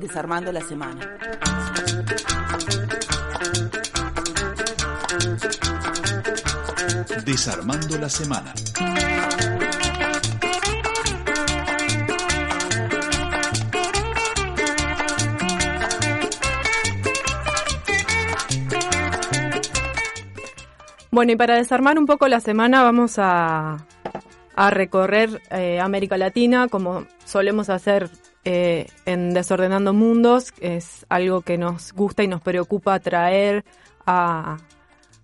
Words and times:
Desarmando 0.00 0.50
la 0.50 0.62
semana. 0.62 1.16
Desarmando 7.26 7.98
la 7.98 8.08
semana. 8.08 8.54
Bueno, 21.10 21.32
y 21.32 21.36
para 21.36 21.56
desarmar 21.56 21.98
un 21.98 22.06
poco 22.06 22.26
la 22.26 22.40
semana 22.40 22.82
vamos 22.82 23.18
a, 23.18 23.84
a 24.56 24.70
recorrer 24.70 25.42
eh, 25.50 25.78
América 25.78 26.16
Latina 26.16 26.68
como 26.68 27.06
solemos 27.26 27.68
hacer 27.68 28.08
eh, 28.44 28.86
en 29.06 29.34
Desordenando 29.34 29.92
Mundos. 29.92 30.52
Es 30.60 31.06
algo 31.08 31.42
que 31.42 31.58
nos 31.58 31.92
gusta 31.92 32.22
y 32.22 32.28
nos 32.28 32.40
preocupa 32.40 32.98
traer 33.00 33.64
a, 34.06 34.58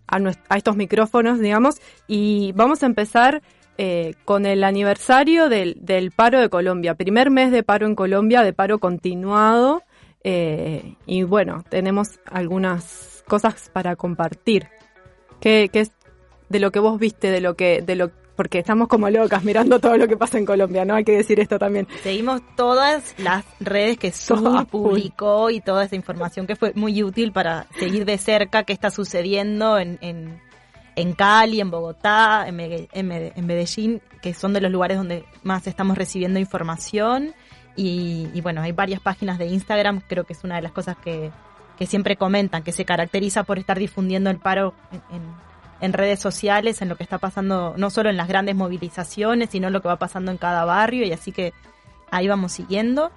a, 0.06 0.18
a 0.48 0.56
estos 0.56 0.76
micrófonos, 0.76 1.40
digamos. 1.40 1.80
Y 2.06 2.52
vamos 2.52 2.82
a 2.82 2.86
empezar 2.86 3.42
eh, 3.78 4.14
con 4.24 4.46
el 4.46 4.64
aniversario 4.64 5.48
del, 5.48 5.76
del, 5.80 6.10
paro 6.10 6.40
de 6.40 6.48
Colombia. 6.48 6.94
Primer 6.94 7.30
mes 7.30 7.50
de 7.52 7.62
paro 7.62 7.86
en 7.86 7.94
Colombia, 7.94 8.42
de 8.42 8.52
paro 8.52 8.78
continuado. 8.78 9.82
Eh, 10.24 10.96
y 11.06 11.22
bueno, 11.22 11.62
tenemos 11.68 12.18
algunas 12.26 13.22
cosas 13.28 13.70
para 13.72 13.96
compartir. 13.96 14.68
¿Qué, 15.40 15.68
qué 15.70 15.80
es 15.80 15.92
de 16.48 16.60
lo 16.60 16.70
que 16.70 16.78
vos 16.78 16.98
viste, 16.98 17.30
de 17.30 17.40
lo 17.40 17.54
que, 17.54 17.82
de 17.82 17.96
lo 17.96 18.12
porque 18.36 18.58
estamos 18.58 18.88
como 18.88 19.08
locas 19.10 19.42
mirando 19.42 19.80
todo 19.80 19.96
lo 19.96 20.06
que 20.06 20.16
pasa 20.16 20.38
en 20.38 20.46
Colombia, 20.46 20.84
¿no? 20.84 20.94
Hay 20.94 21.04
que 21.04 21.16
decir 21.16 21.40
esto 21.40 21.58
también. 21.58 21.88
Seguimos 22.02 22.42
todas 22.54 23.14
las 23.18 23.44
redes 23.58 23.98
que 23.98 24.12
Sur 24.12 24.66
publicó 24.66 25.50
y 25.50 25.60
toda 25.60 25.84
esa 25.84 25.96
información 25.96 26.46
que 26.46 26.54
fue 26.54 26.72
muy 26.74 27.02
útil 27.02 27.32
para 27.32 27.66
seguir 27.78 28.04
de 28.04 28.18
cerca 28.18 28.64
qué 28.64 28.72
está 28.72 28.90
sucediendo 28.90 29.78
en, 29.78 29.98
en, 30.02 30.40
en 30.94 31.12
Cali, 31.14 31.60
en 31.60 31.70
Bogotá, 31.70 32.46
en, 32.46 32.60
en, 32.60 33.46
Medellín, 33.46 34.02
que 34.20 34.34
son 34.34 34.52
de 34.52 34.60
los 34.60 34.70
lugares 34.70 34.98
donde 34.98 35.24
más 35.42 35.66
estamos 35.66 35.96
recibiendo 35.96 36.38
información. 36.38 37.34
Y, 37.74 38.28
y, 38.32 38.40
bueno, 38.40 38.62
hay 38.62 38.72
varias 38.72 39.00
páginas 39.00 39.38
de 39.38 39.46
Instagram, 39.46 40.00
creo 40.06 40.24
que 40.24 40.32
es 40.32 40.44
una 40.44 40.56
de 40.56 40.62
las 40.62 40.72
cosas 40.72 40.96
que, 40.96 41.30
que 41.78 41.86
siempre 41.86 42.16
comentan, 42.16 42.62
que 42.62 42.72
se 42.72 42.86
caracteriza 42.86 43.44
por 43.44 43.58
estar 43.58 43.78
difundiendo 43.78 44.30
el 44.30 44.38
paro 44.38 44.74
en, 44.92 45.16
en 45.16 45.45
redes 45.80 46.20
sociales, 46.20 46.80
en 46.82 46.88
lo 46.88 46.96
que 46.96 47.02
está 47.02 47.18
pasando, 47.18 47.74
no 47.76 47.90
solo 47.90 48.10
en 48.10 48.16
las 48.16 48.28
grandes 48.28 48.54
movilizaciones, 48.54 49.50
sino 49.50 49.66
en 49.66 49.72
lo 49.72 49.82
que 49.82 49.88
va 49.88 49.96
pasando 49.96 50.30
en 50.30 50.38
cada 50.38 50.64
barrio, 50.64 51.04
y 51.06 51.12
así 51.12 51.32
que 51.32 51.52
ahí 52.10 52.28
vamos 52.28 52.52
siguiendo. 52.52 53.10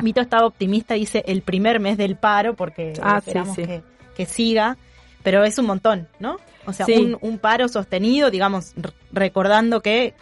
Vito 0.00 0.20
estaba 0.20 0.46
optimista, 0.46 0.94
dice 0.94 1.22
el 1.26 1.42
primer 1.42 1.80
mes 1.80 1.98
del 1.98 2.16
paro, 2.16 2.54
porque 2.54 2.94
ah, 3.02 3.18
esperamos 3.18 3.54
sí, 3.54 3.62
sí. 3.62 3.68
Que, 3.68 3.82
que, 4.16 4.26
siga, 4.26 4.76
pero 5.22 5.44
es 5.44 5.58
un 5.58 5.66
montón, 5.66 6.08
¿no? 6.18 6.36
O 6.66 6.72
sea, 6.72 6.86
sí. 6.86 6.94
un, 6.94 7.18
un, 7.20 7.38
paro 7.38 7.68
sostenido, 7.68 8.30
digamos, 8.30 8.72
recordando 9.12 9.82
que, 9.82 10.14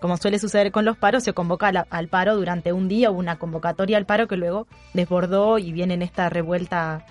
como 0.00 0.16
suele 0.16 0.38
suceder 0.38 0.72
con 0.72 0.84
los 0.84 0.96
paros, 0.96 1.22
se 1.22 1.32
convoca 1.32 1.68
al, 1.68 1.86
al 1.88 2.08
paro 2.08 2.36
durante 2.36 2.72
un 2.72 2.88
día, 2.88 3.10
una 3.10 3.38
convocatoria 3.38 3.96
al 3.96 4.06
paro 4.06 4.26
que 4.26 4.36
luego 4.36 4.66
desbordó 4.92 5.58
y 5.58 5.72
viene 5.72 5.94
en 5.94 6.02
esta 6.02 6.28
revuelta 6.28 7.06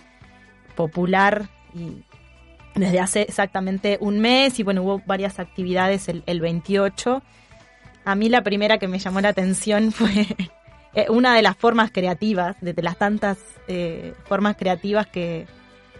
popular 0.75 1.47
y 1.73 2.03
desde 2.75 2.99
hace 2.99 3.21
exactamente 3.23 3.97
un 3.99 4.19
mes 4.19 4.59
y 4.59 4.63
bueno, 4.63 4.83
hubo 4.83 5.01
varias 5.05 5.39
actividades 5.39 6.07
el, 6.07 6.23
el 6.25 6.41
28. 6.41 7.21
A 8.05 8.15
mí 8.15 8.29
la 8.29 8.41
primera 8.41 8.77
que 8.77 8.87
me 8.87 8.99
llamó 8.99 9.21
la 9.21 9.29
atención 9.29 9.91
fue 9.91 10.27
eh, 10.93 11.05
una 11.09 11.35
de 11.35 11.41
las 11.41 11.57
formas 11.57 11.91
creativas, 11.91 12.55
de 12.61 12.73
las 12.81 12.97
tantas 12.97 13.37
eh, 13.67 14.13
formas 14.25 14.55
creativas 14.57 15.07
que 15.07 15.45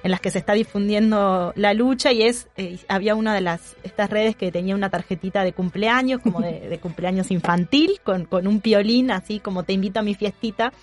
en 0.03 0.11
las 0.11 0.19
que 0.19 0.31
se 0.31 0.39
está 0.39 0.53
difundiendo 0.53 1.53
la 1.55 1.73
lucha 1.73 2.11
y 2.11 2.23
es, 2.23 2.47
eh, 2.57 2.79
había 2.87 3.15
una 3.15 3.35
de 3.35 3.41
las, 3.41 3.75
estas 3.83 4.09
redes 4.09 4.35
que 4.35 4.51
tenía 4.51 4.75
una 4.75 4.89
tarjetita 4.89 5.43
de 5.43 5.53
cumpleaños, 5.53 6.21
como 6.21 6.41
de, 6.41 6.79
cumpleaños 6.81 7.29
infantil, 7.31 7.99
con, 8.03 8.25
con, 8.25 8.47
un 8.47 8.61
piolín, 8.61 9.11
así 9.11 9.39
como 9.39 9.63
te 9.63 9.73
invito 9.73 9.99
a 9.99 10.03
mi 10.03 10.15
fiestita, 10.15 10.73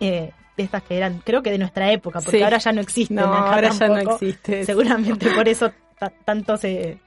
eh, 0.00 0.32
de 0.60 0.64
estas 0.66 0.82
que 0.82 0.96
eran, 0.96 1.20
creo 1.24 1.42
que 1.42 1.50
de 1.50 1.58
nuestra 1.58 1.90
época, 1.90 2.20
porque 2.20 2.38
sí. 2.38 2.42
ahora 2.42 2.58
ya 2.58 2.72
no 2.72 2.80
existen. 2.80 3.16
No, 3.16 3.24
ahora 3.24 3.70
tampoco. 3.70 3.94
ya 3.96 4.04
no 4.04 4.12
existe. 4.12 4.64
Seguramente 4.66 5.30
por 5.30 5.48
eso 5.48 5.72
tanto 6.24 6.56
se, 6.56 6.98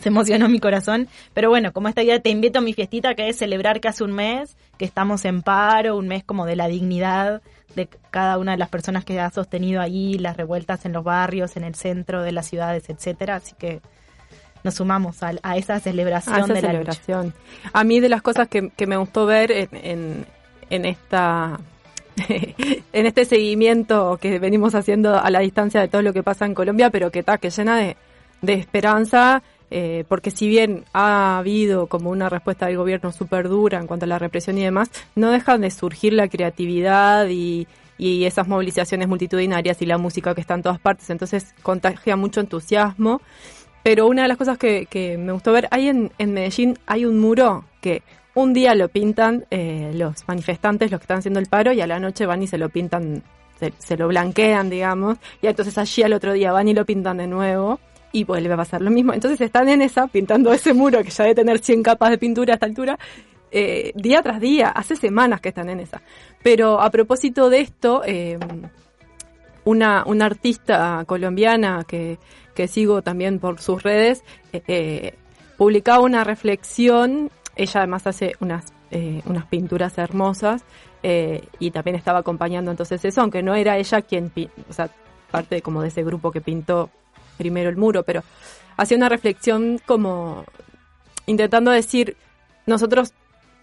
se 0.00 0.08
emocionó 0.08 0.48
mi 0.48 0.60
corazón. 0.60 1.08
Pero 1.34 1.48
bueno, 1.48 1.72
como 1.72 1.88
esta 1.88 2.02
idea 2.02 2.20
te 2.20 2.30
invito 2.30 2.58
a 2.58 2.62
mi 2.62 2.72
fiestita, 2.72 3.14
que 3.14 3.28
es 3.28 3.36
celebrar 3.36 3.80
que 3.80 3.88
hace 3.88 4.04
un 4.04 4.12
mes, 4.12 4.56
que 4.78 4.84
estamos 4.84 5.24
en 5.24 5.42
paro, 5.42 5.96
un 5.96 6.08
mes 6.08 6.24
como 6.24 6.46
de 6.46 6.56
la 6.56 6.68
dignidad 6.68 7.42
de 7.74 7.88
cada 8.10 8.38
una 8.38 8.52
de 8.52 8.58
las 8.58 8.70
personas 8.70 9.04
que 9.04 9.20
ha 9.20 9.30
sostenido 9.30 9.82
ahí 9.82 10.14
las 10.18 10.36
revueltas 10.36 10.86
en 10.86 10.92
los 10.92 11.04
barrios, 11.04 11.56
en 11.56 11.64
el 11.64 11.74
centro 11.74 12.22
de 12.22 12.32
las 12.32 12.46
ciudades, 12.46 12.88
etcétera. 12.88 13.36
Así 13.36 13.54
que 13.58 13.80
nos 14.64 14.74
sumamos 14.74 15.22
a, 15.22 15.32
a 15.42 15.56
esa 15.56 15.78
celebración 15.80 16.34
a 16.34 16.38
esa 16.44 16.54
de 16.54 16.60
celebración. 16.60 17.34
A 17.72 17.84
mí 17.84 18.00
de 18.00 18.08
las 18.08 18.22
cosas 18.22 18.48
que, 18.48 18.70
que 18.70 18.86
me 18.86 18.96
gustó 18.96 19.26
ver 19.26 19.52
en, 19.52 19.68
en, 19.72 20.26
en 20.70 20.84
esta 20.86 21.60
en 22.92 23.06
este 23.06 23.24
seguimiento 23.24 24.18
que 24.20 24.38
venimos 24.38 24.74
haciendo 24.74 25.18
a 25.18 25.30
la 25.30 25.40
distancia 25.40 25.80
de 25.80 25.88
todo 25.88 26.02
lo 26.02 26.12
que 26.12 26.22
pasa 26.22 26.46
en 26.46 26.54
Colombia, 26.54 26.90
pero 26.90 27.10
que 27.10 27.20
está, 27.20 27.38
que 27.38 27.50
llena 27.50 27.76
de, 27.76 27.96
de 28.42 28.54
esperanza, 28.54 29.42
eh, 29.70 30.04
porque 30.08 30.30
si 30.30 30.48
bien 30.48 30.84
ha 30.92 31.38
habido 31.38 31.88
como 31.88 32.10
una 32.10 32.28
respuesta 32.28 32.66
del 32.66 32.76
gobierno 32.76 33.12
súper 33.12 33.48
dura 33.48 33.78
en 33.78 33.86
cuanto 33.86 34.04
a 34.04 34.08
la 34.08 34.18
represión 34.18 34.56
y 34.58 34.62
demás, 34.62 34.90
no 35.14 35.30
dejan 35.30 35.60
de 35.60 35.70
surgir 35.70 36.12
la 36.12 36.28
creatividad 36.28 37.28
y, 37.28 37.66
y 37.98 38.24
esas 38.24 38.46
movilizaciones 38.48 39.08
multitudinarias 39.08 39.82
y 39.82 39.86
la 39.86 39.98
música 39.98 40.34
que 40.34 40.40
está 40.40 40.54
en 40.54 40.62
todas 40.62 40.78
partes, 40.80 41.10
entonces 41.10 41.54
contagia 41.62 42.16
mucho 42.16 42.40
entusiasmo. 42.40 43.20
Pero 43.82 44.08
una 44.08 44.22
de 44.22 44.28
las 44.28 44.36
cosas 44.36 44.58
que, 44.58 44.86
que 44.86 45.16
me 45.16 45.30
gustó 45.30 45.52
ver, 45.52 45.68
hay 45.70 45.88
en, 45.88 46.10
en 46.18 46.32
Medellín, 46.32 46.76
hay 46.86 47.04
un 47.04 47.20
muro 47.20 47.64
que 47.80 48.02
un 48.36 48.52
día 48.52 48.74
lo 48.74 48.88
pintan 48.88 49.46
eh, 49.50 49.92
los 49.94 50.28
manifestantes, 50.28 50.90
los 50.90 51.00
que 51.00 51.04
están 51.04 51.18
haciendo 51.18 51.40
el 51.40 51.46
paro, 51.46 51.72
y 51.72 51.80
a 51.80 51.86
la 51.86 51.98
noche 51.98 52.26
van 52.26 52.42
y 52.42 52.46
se 52.46 52.58
lo 52.58 52.68
pintan, 52.68 53.22
se, 53.78 53.96
lo 53.96 54.08
blanquean, 54.08 54.68
digamos, 54.68 55.16
y 55.40 55.46
entonces 55.46 55.76
allí 55.78 56.02
al 56.02 56.12
otro 56.12 56.34
día 56.34 56.52
van 56.52 56.68
y 56.68 56.74
lo 56.74 56.84
pintan 56.84 57.16
de 57.16 57.26
nuevo, 57.26 57.80
y 58.12 58.24
vuelve 58.24 58.52
a 58.52 58.56
pasar 58.58 58.82
lo 58.82 58.90
mismo. 58.90 59.14
Entonces 59.14 59.40
están 59.40 59.70
en 59.70 59.80
esa, 59.80 60.06
pintando 60.06 60.52
ese 60.52 60.74
muro 60.74 61.02
que 61.02 61.08
ya 61.08 61.24
debe 61.24 61.34
tener 61.34 61.60
100 61.60 61.82
capas 61.82 62.10
de 62.10 62.18
pintura 62.18 62.52
a 62.52 62.56
esta 62.56 62.66
altura, 62.66 62.98
eh, 63.50 63.92
día 63.94 64.20
tras 64.20 64.38
día, 64.38 64.68
hace 64.68 64.96
semanas 64.96 65.40
que 65.40 65.48
están 65.48 65.70
en 65.70 65.80
esa. 65.80 66.02
Pero 66.42 66.82
a 66.82 66.90
propósito 66.90 67.48
de 67.48 67.60
esto, 67.60 68.02
eh, 68.04 68.38
una, 69.64 70.04
una 70.06 70.26
artista 70.26 71.04
colombiana 71.06 71.86
que, 71.88 72.18
que 72.54 72.68
sigo 72.68 73.00
también 73.00 73.38
por 73.38 73.60
sus 73.60 73.82
redes, 73.82 74.24
publicaba 75.56 76.00
una 76.00 76.22
reflexión 76.22 77.30
ella 77.56 77.80
además 77.80 78.06
hace 78.06 78.34
unas, 78.40 78.66
eh, 78.90 79.22
unas 79.24 79.46
pinturas 79.46 79.96
hermosas 79.98 80.62
eh, 81.02 81.48
y 81.58 81.70
también 81.70 81.96
estaba 81.96 82.20
acompañando 82.20 82.70
entonces 82.70 83.04
eso, 83.04 83.22
aunque 83.22 83.42
no 83.42 83.54
era 83.54 83.78
ella 83.78 84.02
quien, 84.02 84.32
o 84.68 84.72
sea, 84.72 84.90
parte 85.30 85.62
como 85.62 85.82
de 85.82 85.88
ese 85.88 86.04
grupo 86.04 86.30
que 86.30 86.40
pintó 86.40 86.90
primero 87.36 87.68
el 87.68 87.76
muro, 87.76 88.02
pero 88.02 88.22
hacía 88.76 88.96
una 88.96 89.08
reflexión 89.08 89.80
como 89.84 90.44
intentando 91.26 91.70
decir, 91.70 92.16
nosotros 92.66 93.12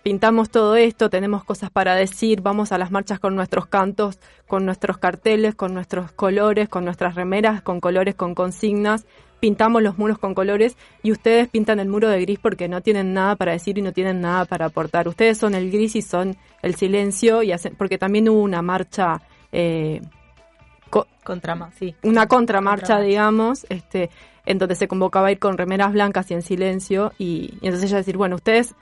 pintamos 0.03 0.49
todo 0.49 0.75
esto, 0.75 1.09
tenemos 1.09 1.43
cosas 1.45 1.69
para 1.71 1.95
decir, 1.95 2.41
vamos 2.41 2.71
a 2.71 2.77
las 2.77 2.91
marchas 2.91 3.19
con 3.19 3.35
nuestros 3.35 3.67
cantos, 3.67 4.19
con 4.47 4.65
nuestros 4.65 4.97
carteles, 4.97 5.55
con 5.55 5.73
nuestros 5.73 6.11
colores, 6.11 6.67
con 6.67 6.83
nuestras 6.83 7.15
remeras, 7.15 7.61
con 7.61 7.79
colores, 7.79 8.15
con 8.15 8.35
consignas, 8.35 9.05
pintamos 9.43 9.83
los 9.83 9.97
muros 9.97 10.19
con 10.19 10.33
colores 10.33 10.77
y 11.01 11.11
ustedes 11.11 11.49
pintan 11.49 11.81
el 11.81 11.89
muro 11.89 12.07
de 12.07 12.21
gris 12.21 12.39
porque 12.39 12.69
no 12.69 12.79
tienen 12.79 13.11
nada 13.11 13.35
para 13.35 13.51
decir 13.51 13.77
y 13.77 13.81
no 13.81 13.91
tienen 13.91 14.21
nada 14.21 14.45
para 14.45 14.67
aportar. 14.67 15.09
Ustedes 15.09 15.37
son 15.37 15.53
el 15.53 15.69
gris 15.69 15.97
y 15.97 16.01
son 16.01 16.37
el 16.61 16.75
silencio 16.75 17.43
y 17.43 17.51
hacen, 17.51 17.75
porque 17.75 17.97
también 17.97 18.29
hubo 18.29 18.41
una 18.41 18.61
marcha 18.61 19.21
eh, 19.51 19.99
co 20.89 21.07
contra 21.25 21.57
sí. 21.77 21.93
una 22.03 22.25
contramarcha, 22.27 22.93
contra 22.93 23.01
digamos, 23.01 23.65
este, 23.67 24.09
en 24.45 24.59
donde 24.59 24.75
se 24.75 24.87
convocaba 24.87 25.27
a 25.27 25.31
ir 25.33 25.39
con 25.39 25.57
remeras 25.57 25.91
blancas 25.91 26.31
y 26.31 26.35
en 26.35 26.41
silencio 26.41 27.11
y, 27.17 27.55
y 27.59 27.65
entonces 27.67 27.89
ella 27.89 27.97
decir, 27.97 28.15
bueno, 28.15 28.37
ustedes 28.37 28.75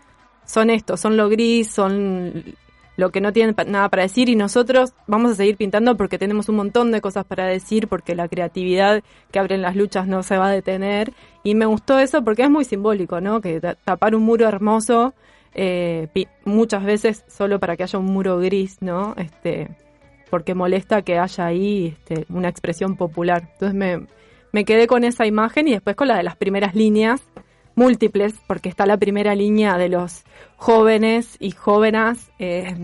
son 0.46 0.70
esto, 0.70 0.96
son 0.96 1.18
lo 1.18 1.28
gris, 1.28 1.72
son 1.72 2.56
lo 3.02 3.10
que 3.10 3.20
no 3.20 3.34
tienen 3.34 3.56
nada 3.66 3.90
para 3.90 4.04
decir 4.04 4.30
y 4.30 4.36
nosotros 4.36 4.94
vamos 5.08 5.32
a 5.32 5.36
seguir 5.36 5.58
pintando 5.58 5.98
porque 5.98 6.20
tenemos 6.20 6.50
un 6.50 6.56
montón 6.58 6.92
de 6.92 7.02
cosas 7.02 7.26
para 7.26 7.48
decir, 7.48 7.88
porque 7.88 8.14
la 8.14 8.28
creatividad 8.28 9.02
que 9.32 9.40
abren 9.40 9.64
las 9.64 9.76
luchas 9.76 10.06
no 10.06 10.22
se 10.22 10.38
va 10.38 10.50
a 10.50 10.52
detener 10.52 11.12
y 11.44 11.56
me 11.56 11.66
gustó 11.66 11.98
eso 11.98 12.24
porque 12.24 12.44
es 12.44 12.52
muy 12.52 12.64
simbólico, 12.64 13.20
¿no? 13.20 13.42
Que 13.42 13.60
tapar 13.60 14.14
un 14.14 14.22
muro 14.22 14.48
hermoso 14.48 15.16
eh, 15.56 16.10
muchas 16.46 16.84
veces 16.84 17.26
solo 17.28 17.60
para 17.60 17.76
que 17.76 17.82
haya 17.82 17.98
un 17.98 18.06
muro 18.06 18.38
gris, 18.38 18.78
¿no? 18.82 19.16
Este, 19.18 19.76
porque 20.30 20.54
molesta 20.54 21.02
que 21.02 21.18
haya 21.18 21.44
ahí 21.48 21.96
este, 21.98 22.28
una 22.30 22.50
expresión 22.50 22.98
popular. 22.98 23.50
Entonces 23.54 23.74
me, 23.74 24.06
me 24.52 24.64
quedé 24.64 24.86
con 24.86 25.04
esa 25.06 25.26
imagen 25.26 25.68
y 25.68 25.72
después 25.72 25.96
con 25.96 26.08
la 26.08 26.18
de 26.18 26.24
las 26.24 26.36
primeras 26.36 26.76
líneas 26.76 27.24
múltiples, 27.76 28.36
porque 28.48 28.70
está 28.70 28.86
la 28.86 28.98
primera 28.98 29.36
línea 29.36 29.78
de 29.78 29.90
los 29.90 30.24
jóvenes 30.58 31.38
y 31.40 31.52
jóvenes, 31.52 32.32
eh, 32.40 32.76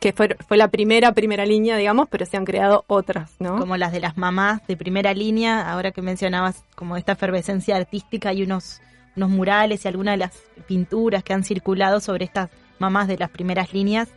que 0.00 0.12
fue, 0.12 0.36
fue 0.48 0.56
la 0.56 0.68
primera, 0.68 1.12
primera 1.12 1.44
línea, 1.44 1.76
digamos, 1.76 2.08
pero 2.08 2.24
se 2.24 2.36
han 2.36 2.44
creado 2.44 2.84
otras, 2.86 3.32
¿no? 3.38 3.58
Como 3.58 3.76
las 3.76 3.92
de 3.92 4.00
las 4.00 4.16
mamás 4.16 4.66
de 4.66 4.76
primera 4.76 5.12
línea, 5.12 5.70
ahora 5.70 5.92
que 5.92 6.00
mencionabas 6.00 6.64
como 6.74 6.96
esta 6.96 7.12
efervescencia 7.12 7.76
artística, 7.76 8.30
hay 8.30 8.42
unos, 8.42 8.80
unos 9.16 9.30
murales 9.30 9.84
y 9.84 9.88
algunas 9.88 10.14
de 10.14 10.18
las 10.18 10.32
pinturas 10.66 11.22
que 11.22 11.34
han 11.34 11.44
circulado 11.44 12.00
sobre 12.00 12.24
estas 12.24 12.50
mamás 12.78 13.08
de 13.08 13.18
las 13.18 13.30
primeras 13.30 13.74
líneas, 13.74 14.08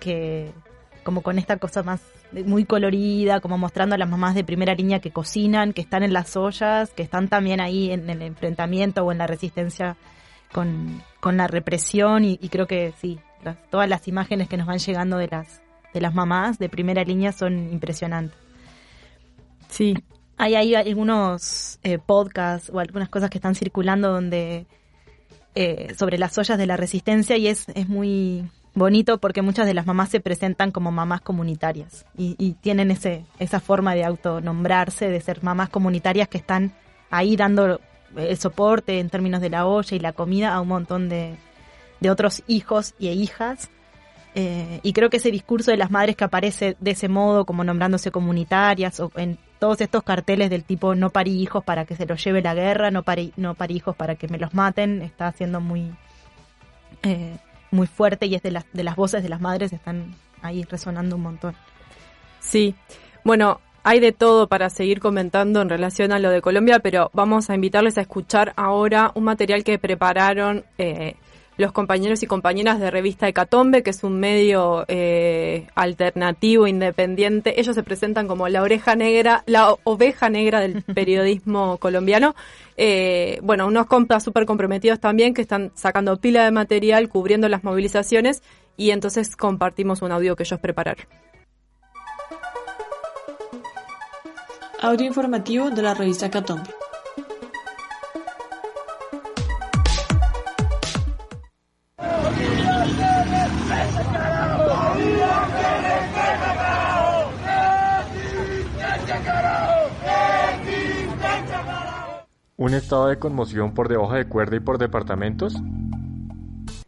que 0.00 0.52
como 1.02 1.22
con 1.22 1.38
esta 1.38 1.56
cosa 1.56 1.82
más 1.82 2.00
muy 2.44 2.64
colorida, 2.64 3.40
como 3.40 3.58
mostrando 3.58 3.94
a 3.94 3.98
las 3.98 4.08
mamás 4.08 4.34
de 4.34 4.44
primera 4.44 4.74
línea 4.74 5.00
que 5.00 5.10
cocinan, 5.10 5.72
que 5.72 5.82
están 5.82 6.02
en 6.02 6.12
las 6.12 6.36
ollas, 6.36 6.90
que 6.90 7.02
están 7.02 7.28
también 7.28 7.60
ahí 7.60 7.90
en 7.90 8.08
el 8.08 8.22
enfrentamiento 8.22 9.04
o 9.04 9.12
en 9.12 9.18
la 9.18 9.26
resistencia 9.26 9.96
con, 10.52 11.02
la 11.22 11.46
represión 11.46 12.24
y, 12.24 12.36
creo 12.48 12.66
que 12.66 12.92
sí, 13.00 13.18
todas 13.70 13.88
las 13.88 14.06
imágenes 14.08 14.48
que 14.48 14.56
nos 14.56 14.66
van 14.66 14.78
llegando 14.78 15.16
de 15.18 15.28
las, 15.28 15.62
de 15.92 16.00
las 16.00 16.14
mamás 16.14 16.58
de 16.58 16.68
primera 16.68 17.04
línea 17.04 17.32
son 17.32 17.72
impresionantes. 17.72 18.36
Sí. 19.68 19.94
Hay, 20.38 20.54
hay 20.54 20.74
algunos 20.74 21.78
eh, 21.82 21.98
podcasts 21.98 22.70
o 22.72 22.80
algunas 22.80 23.08
cosas 23.08 23.30
que 23.30 23.38
están 23.38 23.54
circulando 23.54 24.10
donde 24.10 24.66
eh, 25.54 25.94
sobre 25.96 26.18
las 26.18 26.36
ollas 26.38 26.58
de 26.58 26.66
la 26.66 26.76
resistencia 26.76 27.36
y 27.36 27.46
es, 27.46 27.68
es 27.74 27.88
muy 27.88 28.50
bonito 28.74 29.18
porque 29.18 29.42
muchas 29.42 29.66
de 29.66 29.74
las 29.74 29.86
mamás 29.86 30.08
se 30.08 30.20
presentan 30.20 30.70
como 30.70 30.90
mamás 30.90 31.20
comunitarias 31.20 32.06
y, 32.16 32.52
tienen 32.60 32.90
ese, 32.90 33.24
esa 33.38 33.60
forma 33.60 33.94
de 33.94 34.04
autonombrarse, 34.04 35.08
de 35.08 35.20
ser 35.20 35.42
mamás 35.42 35.68
comunitarias 35.68 36.28
que 36.28 36.38
están 36.38 36.72
ahí 37.10 37.36
dando 37.36 37.80
el 38.16 38.36
soporte 38.36 38.98
en 38.98 39.10
términos 39.10 39.40
de 39.40 39.50
la 39.50 39.66
olla 39.66 39.96
y 39.96 40.00
la 40.00 40.12
comida 40.12 40.54
a 40.54 40.60
un 40.60 40.68
montón 40.68 41.08
de, 41.08 41.36
de 42.00 42.10
otros 42.10 42.42
hijos 42.46 42.94
y 42.98 43.08
hijas. 43.08 43.70
Eh, 44.34 44.80
y 44.82 44.94
creo 44.94 45.10
que 45.10 45.18
ese 45.18 45.30
discurso 45.30 45.70
de 45.70 45.76
las 45.76 45.90
madres 45.90 46.16
que 46.16 46.24
aparece 46.24 46.76
de 46.80 46.92
ese 46.92 47.08
modo, 47.08 47.44
como 47.44 47.64
nombrándose 47.64 48.10
comunitarias, 48.10 48.98
o 49.00 49.10
en 49.16 49.38
todos 49.58 49.80
estos 49.80 50.02
carteles 50.02 50.48
del 50.48 50.64
tipo 50.64 50.94
no 50.94 51.10
parí 51.10 51.40
hijos 51.40 51.62
para 51.62 51.84
que 51.84 51.96
se 51.96 52.06
los 52.06 52.22
lleve 52.24 52.40
la 52.40 52.54
guerra, 52.54 52.90
no 52.90 53.02
parí, 53.02 53.32
no 53.36 53.54
parí 53.54 53.76
hijos 53.76 53.94
para 53.94 54.14
que 54.16 54.28
me 54.28 54.38
los 54.38 54.54
maten, 54.54 55.02
está 55.02 55.30
siendo 55.32 55.60
muy... 55.60 55.92
Eh, 57.02 57.36
muy 57.72 57.88
fuerte 57.88 58.26
y 58.26 58.36
es 58.36 58.42
de 58.42 58.52
las, 58.52 58.64
de 58.72 58.84
las 58.84 58.94
voces 58.94 59.22
de 59.22 59.28
las 59.28 59.40
madres 59.40 59.72
están 59.72 60.14
ahí 60.42 60.62
resonando 60.62 61.16
un 61.16 61.22
montón. 61.22 61.56
Sí, 62.40 62.74
bueno, 63.24 63.60
hay 63.82 63.98
de 63.98 64.12
todo 64.12 64.46
para 64.46 64.70
seguir 64.70 65.00
comentando 65.00 65.60
en 65.60 65.68
relación 65.68 66.12
a 66.12 66.18
lo 66.18 66.30
de 66.30 66.40
Colombia, 66.40 66.78
pero 66.78 67.10
vamos 67.12 67.50
a 67.50 67.54
invitarles 67.54 67.98
a 67.98 68.02
escuchar 68.02 68.52
ahora 68.56 69.10
un 69.14 69.24
material 69.24 69.64
que 69.64 69.78
prepararon 69.78 70.64
eh, 70.78 71.16
los 71.62 71.72
compañeros 71.72 72.22
y 72.22 72.26
compañeras 72.26 72.80
de 72.80 72.90
Revista 72.90 73.28
Hecatombe, 73.28 73.82
que 73.82 73.90
es 73.90 74.02
un 74.02 74.18
medio 74.18 74.84
eh, 74.88 75.68
alternativo, 75.76 76.66
independiente. 76.66 77.58
Ellos 77.60 77.76
se 77.76 77.84
presentan 77.84 78.26
como 78.26 78.48
la 78.48 78.62
oreja 78.62 78.96
negra, 78.96 79.44
la 79.46 79.76
oveja 79.84 80.28
negra 80.28 80.60
del 80.60 80.82
periodismo 80.94 81.78
colombiano. 81.78 82.34
Eh, 82.76 83.38
bueno, 83.42 83.66
unos 83.66 83.86
compas 83.86 84.24
súper 84.24 84.44
comprometidos 84.44 84.98
también 84.98 85.34
que 85.34 85.42
están 85.42 85.70
sacando 85.74 86.16
pila 86.16 86.44
de 86.44 86.50
material, 86.50 87.08
cubriendo 87.08 87.48
las 87.48 87.62
movilizaciones 87.62 88.42
y 88.76 88.90
entonces 88.90 89.36
compartimos 89.36 90.02
un 90.02 90.10
audio 90.10 90.34
que 90.34 90.42
ellos 90.42 90.58
prepararon. 90.58 91.06
Audio 94.80 95.06
informativo 95.06 95.70
de 95.70 95.80
la 95.80 95.94
revista 95.94 96.26
Hecatombe. 96.26 96.81
¿Un 112.56 112.74
estado 112.74 113.08
de 113.08 113.18
conmoción 113.18 113.74
por 113.74 113.88
debajo 113.88 114.14
de 114.14 114.26
cuerda 114.26 114.56
y 114.56 114.60
por 114.60 114.78
departamentos? 114.78 115.54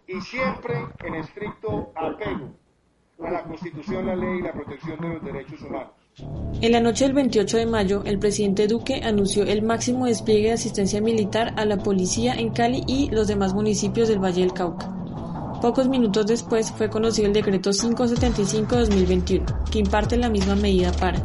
Y 0.07 0.21
siempre 0.21 0.87
en 1.05 1.15
estricto 1.17 1.93
apego 1.97 2.53
a 3.21 3.31
la 3.31 3.43
Constitución, 3.43 4.07
la 4.07 4.15
ley 4.15 4.39
y 4.39 4.43
la 4.43 4.53
protección 4.53 5.01
de 5.01 5.09
los 5.15 5.25
derechos 5.25 5.63
humanos. 5.63 5.91
En 6.61 6.71
la 6.71 6.81
noche 6.81 7.07
del 7.07 7.15
28 7.15 7.57
de 7.57 7.67
mayo, 7.67 8.03
el 8.05 8.21
presidente 8.21 8.69
Duque 8.69 9.03
anunció 9.03 9.43
el 9.43 9.63
máximo 9.63 10.07
despliegue 10.07 10.49
de 10.49 10.53
asistencia 10.53 11.01
militar 11.01 11.55
a 11.57 11.65
la 11.65 11.79
policía 11.79 12.35
en 12.35 12.51
Cali 12.51 12.85
y 12.87 13.11
los 13.11 13.27
demás 13.27 13.53
municipios 13.53 14.09
del 14.09 14.23
Valle 14.23 14.43
del 14.43 14.53
Cauca. 14.53 14.95
Pocos 15.61 15.89
minutos 15.89 16.27
después 16.27 16.71
fue 16.71 16.89
conocido 16.89 17.27
el 17.27 17.33
decreto 17.33 17.71
575-2021, 17.71 19.65
que 19.71 19.81
imparte 19.81 20.17
la 20.17 20.31
misma 20.31 20.55
medida 20.55 20.93
para 20.93 21.19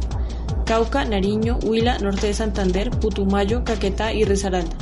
Cauca, 0.70 1.04
Nariño, 1.04 1.58
Huila, 1.64 1.98
Norte 1.98 2.28
de 2.28 2.32
Santander, 2.32 2.90
Putumayo, 2.90 3.64
Caquetá 3.64 4.12
y 4.12 4.24
Risaralda, 4.24 4.76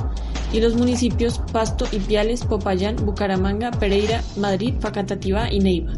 y 0.53 0.61
los 0.61 0.75
municipios 0.75 1.41
Pasto, 1.51 1.87
Ipiales, 1.91 2.45
Popayán, 2.45 2.97
Bucaramanga, 2.97 3.71
Pereira, 3.71 4.23
Madrid, 4.37 4.75
Facatativá 4.81 5.51
y 5.51 5.61
Neiva, 5.61 5.95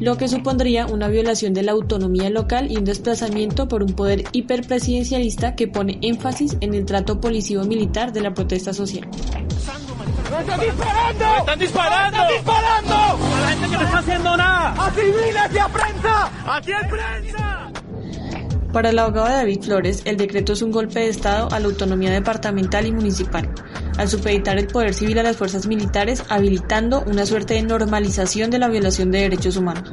lo 0.00 0.16
que 0.16 0.28
supondría 0.28 0.86
una 0.86 1.08
violación 1.08 1.52
de 1.52 1.62
la 1.62 1.72
autonomía 1.72 2.30
local 2.30 2.72
y 2.72 2.78
un 2.78 2.86
desplazamiento 2.86 3.68
por 3.68 3.82
un 3.82 3.92
poder 3.92 4.24
hiperpresidencialista 4.32 5.56
que 5.56 5.68
pone 5.68 5.98
énfasis 6.00 6.56
en 6.62 6.72
el 6.72 6.86
trato 6.86 7.20
policío-militar 7.20 8.14
de 8.14 8.22
la 8.22 8.32
protesta 8.32 8.72
social. 8.72 9.06
¡Están 10.40 10.58
disparando! 10.58 11.24
¡Están 11.40 11.58
disparando! 11.58 12.16
¡Están 12.16 12.28
disparando! 12.32 12.94
¡A 12.94 13.40
la 13.42 13.48
gente 13.48 13.68
que 13.68 13.76
no 13.76 13.82
está 13.82 13.98
haciendo 13.98 14.36
nada! 14.38 14.86
¡A 14.86 14.90
civiles 14.92 15.50
y 15.54 15.58
a 15.58 15.68
prensa! 15.68 16.32
¡Aquí 16.46 16.72
hay 16.72 16.88
prensa! 16.88 17.77
Para 18.78 18.90
el 18.90 18.98
abogado 19.00 19.26
David 19.26 19.62
Flores, 19.62 20.02
el 20.04 20.16
decreto 20.16 20.52
es 20.52 20.62
un 20.62 20.70
golpe 20.70 21.00
de 21.00 21.08
Estado 21.08 21.48
a 21.50 21.58
la 21.58 21.66
autonomía 21.66 22.12
departamental 22.12 22.86
y 22.86 22.92
municipal, 22.92 23.52
al 23.96 24.08
supeditar 24.08 24.56
el 24.56 24.68
poder 24.68 24.94
civil 24.94 25.18
a 25.18 25.24
las 25.24 25.36
fuerzas 25.36 25.66
militares, 25.66 26.22
habilitando 26.28 27.02
una 27.08 27.26
suerte 27.26 27.54
de 27.54 27.64
normalización 27.64 28.52
de 28.52 28.60
la 28.60 28.68
violación 28.68 29.10
de 29.10 29.22
derechos 29.22 29.56
humanos. 29.56 29.90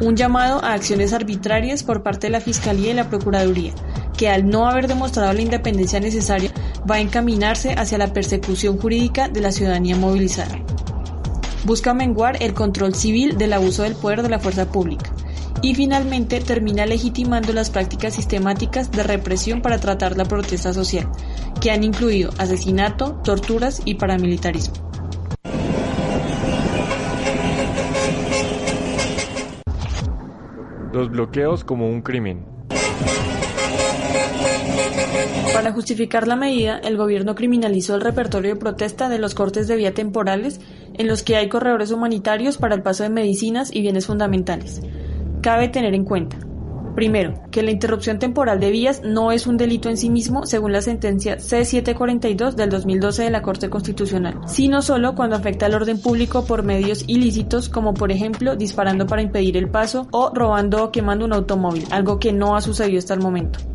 Un 0.00 0.16
llamado 0.16 0.64
a 0.64 0.72
acciones 0.72 1.12
arbitrarias 1.12 1.82
por 1.82 2.02
parte 2.02 2.28
de 2.28 2.30
la 2.30 2.40
Fiscalía 2.40 2.92
y 2.92 2.94
la 2.94 3.10
Procuraduría, 3.10 3.74
que 4.16 4.30
al 4.30 4.48
no 4.48 4.66
haber 4.66 4.88
demostrado 4.88 5.30
la 5.34 5.42
independencia 5.42 6.00
necesaria, 6.00 6.50
va 6.90 6.94
a 6.94 7.00
encaminarse 7.00 7.74
hacia 7.74 7.98
la 7.98 8.14
persecución 8.14 8.78
jurídica 8.78 9.28
de 9.28 9.42
la 9.42 9.52
ciudadanía 9.52 9.96
movilizada. 9.96 10.58
Busca 11.66 11.92
menguar 11.92 12.42
el 12.42 12.54
control 12.54 12.94
civil 12.94 13.36
del 13.36 13.52
abuso 13.52 13.82
del 13.82 13.96
poder 13.96 14.22
de 14.22 14.30
la 14.30 14.38
fuerza 14.38 14.72
pública 14.72 15.11
y 15.62 15.74
finalmente 15.74 16.40
termina 16.40 16.84
legitimando 16.84 17.52
las 17.52 17.70
prácticas 17.70 18.14
sistemáticas 18.14 18.90
de 18.90 19.04
represión 19.04 19.62
para 19.62 19.78
tratar 19.78 20.16
la 20.16 20.24
protesta 20.24 20.72
social, 20.72 21.08
que 21.60 21.70
han 21.70 21.84
incluido 21.84 22.30
asesinato, 22.36 23.20
torturas 23.24 23.80
y 23.84 23.94
paramilitarismo. 23.94 24.74
Los 30.92 31.10
bloqueos 31.10 31.64
como 31.64 31.88
un 31.88 32.02
crimen. 32.02 32.44
Para 35.54 35.72
justificar 35.72 36.26
la 36.26 36.36
medida, 36.36 36.78
el 36.78 36.96
gobierno 36.96 37.34
criminalizó 37.34 37.94
el 37.94 38.00
repertorio 38.00 38.54
de 38.54 38.60
protesta 38.60 39.08
de 39.08 39.18
los 39.18 39.34
cortes 39.34 39.68
de 39.68 39.76
vía 39.76 39.94
temporales 39.94 40.60
en 40.94 41.06
los 41.06 41.22
que 41.22 41.36
hay 41.36 41.48
corredores 41.48 41.92
humanitarios 41.92 42.58
para 42.58 42.74
el 42.74 42.82
paso 42.82 43.04
de 43.04 43.10
medicinas 43.10 43.74
y 43.74 43.80
bienes 43.80 44.06
fundamentales, 44.06 44.82
Cabe 45.42 45.68
tener 45.68 45.92
en 45.94 46.04
cuenta, 46.04 46.38
primero, 46.94 47.34
que 47.50 47.64
la 47.64 47.72
interrupción 47.72 48.20
temporal 48.20 48.60
de 48.60 48.70
vías 48.70 49.02
no 49.02 49.32
es 49.32 49.48
un 49.48 49.56
delito 49.56 49.88
en 49.88 49.96
sí 49.96 50.08
mismo 50.08 50.46
según 50.46 50.70
la 50.70 50.82
sentencia 50.82 51.38
C742 51.38 52.52
del 52.52 52.70
2012 52.70 53.24
de 53.24 53.30
la 53.30 53.42
Corte 53.42 53.68
Constitucional, 53.68 54.38
sino 54.46 54.82
solo 54.82 55.16
cuando 55.16 55.34
afecta 55.34 55.66
al 55.66 55.74
orden 55.74 56.00
público 56.00 56.44
por 56.44 56.62
medios 56.62 57.02
ilícitos 57.08 57.68
como 57.68 57.92
por 57.92 58.12
ejemplo 58.12 58.54
disparando 58.54 59.08
para 59.08 59.22
impedir 59.22 59.56
el 59.56 59.68
paso 59.68 60.06
o 60.12 60.30
robando 60.32 60.84
o 60.84 60.92
quemando 60.92 61.24
un 61.24 61.32
automóvil, 61.32 61.86
algo 61.90 62.20
que 62.20 62.32
no 62.32 62.54
ha 62.54 62.60
sucedido 62.60 63.00
hasta 63.00 63.14
el 63.14 63.20
momento. 63.20 63.71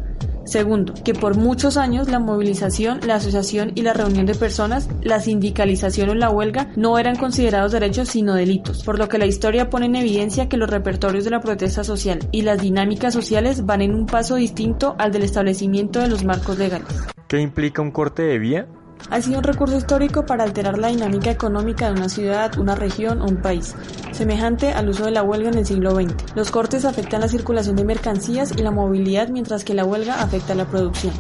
Segundo, 0.48 0.94
que 1.04 1.14
por 1.14 1.36
muchos 1.36 1.76
años 1.76 2.10
la 2.10 2.20
movilización, 2.20 3.02
la 3.06 3.16
asociación 3.16 3.74
y 3.76 3.82
la 3.82 3.92
reunión 3.92 4.26
de 4.26 4.34
personas, 4.34 4.88
la 5.02 5.20
sindicalización 5.20 6.10
o 6.10 6.16
la 6.16 6.30
huelga 6.30 6.72
no 6.78 6.98
eran 6.98 7.18
considerados 7.18 7.74
derechos 7.74 8.08
sino 8.08 8.34
delitos, 8.34 8.84
por 8.84 8.98
lo 8.98 9.10
que 9.10 9.18
la 9.18 9.26
historia 9.26 9.70
pone 9.70 9.88
en 9.88 9.98
evidencia 9.98 10.48
que 10.48 10.56
los 10.56 10.70
repertorios 10.70 11.26
de 11.26 11.32
la 11.32 11.42
protesta 11.42 11.84
social 11.84 12.20
y 12.32 12.44
las 12.44 12.62
dinámicas 12.62 13.14
sociales 13.14 13.66
van 13.66 13.82
en 13.82 13.94
un 13.94 14.06
paso 14.06 14.36
distinto 14.36 14.96
al 14.98 15.12
del 15.12 15.24
establecimiento 15.24 16.00
de 16.00 16.08
los 16.08 16.24
marcos 16.24 16.58
legales. 16.58 16.88
¿Qué 17.28 17.42
implica 17.42 17.82
un 17.82 17.92
corte 17.92 18.24
de 18.24 18.40
vía? 18.40 18.68
Ha 19.10 19.22
sido 19.22 19.38
un 19.38 19.44
recurso 19.44 19.78
histórico 19.78 20.26
para 20.26 20.44
alterar 20.44 20.78
la 20.78 20.90
dinámica 20.90 21.32
económica 21.32 21.88
de 21.88 21.94
una 21.94 22.10
ciudad, 22.10 22.58
una 22.58 22.76
región 22.76 23.22
o 23.22 23.26
un 23.26 23.42
país, 23.42 23.76
semejante 24.12 24.72
al 24.74 24.90
uso 24.90 25.06
de 25.06 25.12
la 25.12 25.24
huelga 25.24 25.50
en 25.50 25.58
el 25.58 25.66
siglo 25.66 25.92
XX. 25.92 26.14
Los 26.36 26.52
cortes 26.52 26.86
afectan 26.86 27.22
la 27.22 27.28
circulación 27.28 27.76
de 27.76 27.86
mercancías 27.86 28.52
y 28.52 28.62
la 28.62 28.72
movilidad 28.72 29.30
mientras 29.30 29.64
que 29.64 29.74
la 29.74 29.86
huelga 29.86 30.22
afecta 30.22 30.56
la 30.56 30.66
producción. 30.66 31.14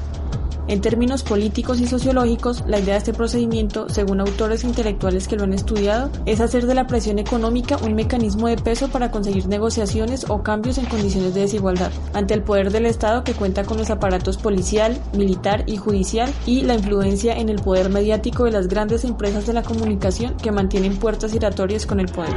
En 0.67 0.81
términos 0.81 1.23
políticos 1.23 1.79
y 1.79 1.87
sociológicos, 1.87 2.63
la 2.67 2.79
idea 2.79 2.95
de 2.95 2.99
este 2.99 3.13
procedimiento, 3.13 3.87
según 3.87 4.19
autores 4.19 4.65
intelectuales 4.65 5.27
que 5.27 5.37
lo 5.37 5.43
han 5.45 5.53
estudiado, 5.53 6.11
es 6.25 6.41
hacer 6.41 6.67
de 6.67 6.75
la 6.75 6.87
presión 6.87 7.19
económica 7.19 7.77
un 7.77 7.95
mecanismo 7.95 8.47
de 8.47 8.57
peso 8.57 8.89
para 8.89 9.09
conseguir 9.09 9.47
negociaciones 9.47 10.29
o 10.29 10.43
cambios 10.43 10.77
en 10.77 10.85
condiciones 10.85 11.33
de 11.33 11.41
desigualdad, 11.41 11.91
ante 12.13 12.33
el 12.33 12.43
poder 12.43 12.71
del 12.71 12.85
Estado 12.85 13.23
que 13.23 13.33
cuenta 13.33 13.63
con 13.63 13.77
los 13.77 13.89
aparatos 13.89 14.37
policial, 14.37 14.99
militar 15.13 15.63
y 15.67 15.77
judicial 15.77 16.29
y 16.45 16.63
la 16.63 16.73
influencia 16.73 17.37
en 17.37 17.47
el 17.47 17.61
poder 17.61 17.89
mediático 17.89 18.43
de 18.43 18.51
las 18.51 18.67
grandes 18.67 19.05
empresas 19.05 19.47
de 19.47 19.53
la 19.53 19.63
comunicación 19.63 20.35
que 20.35 20.51
mantienen 20.51 20.97
puertas 20.97 21.31
giratorias 21.31 21.85
con 21.85 22.01
el 22.01 22.07
poder. 22.07 22.33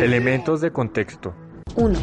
Elementos 0.00 0.60
de 0.60 0.72
contexto. 0.72 1.32
1. 1.76 1.98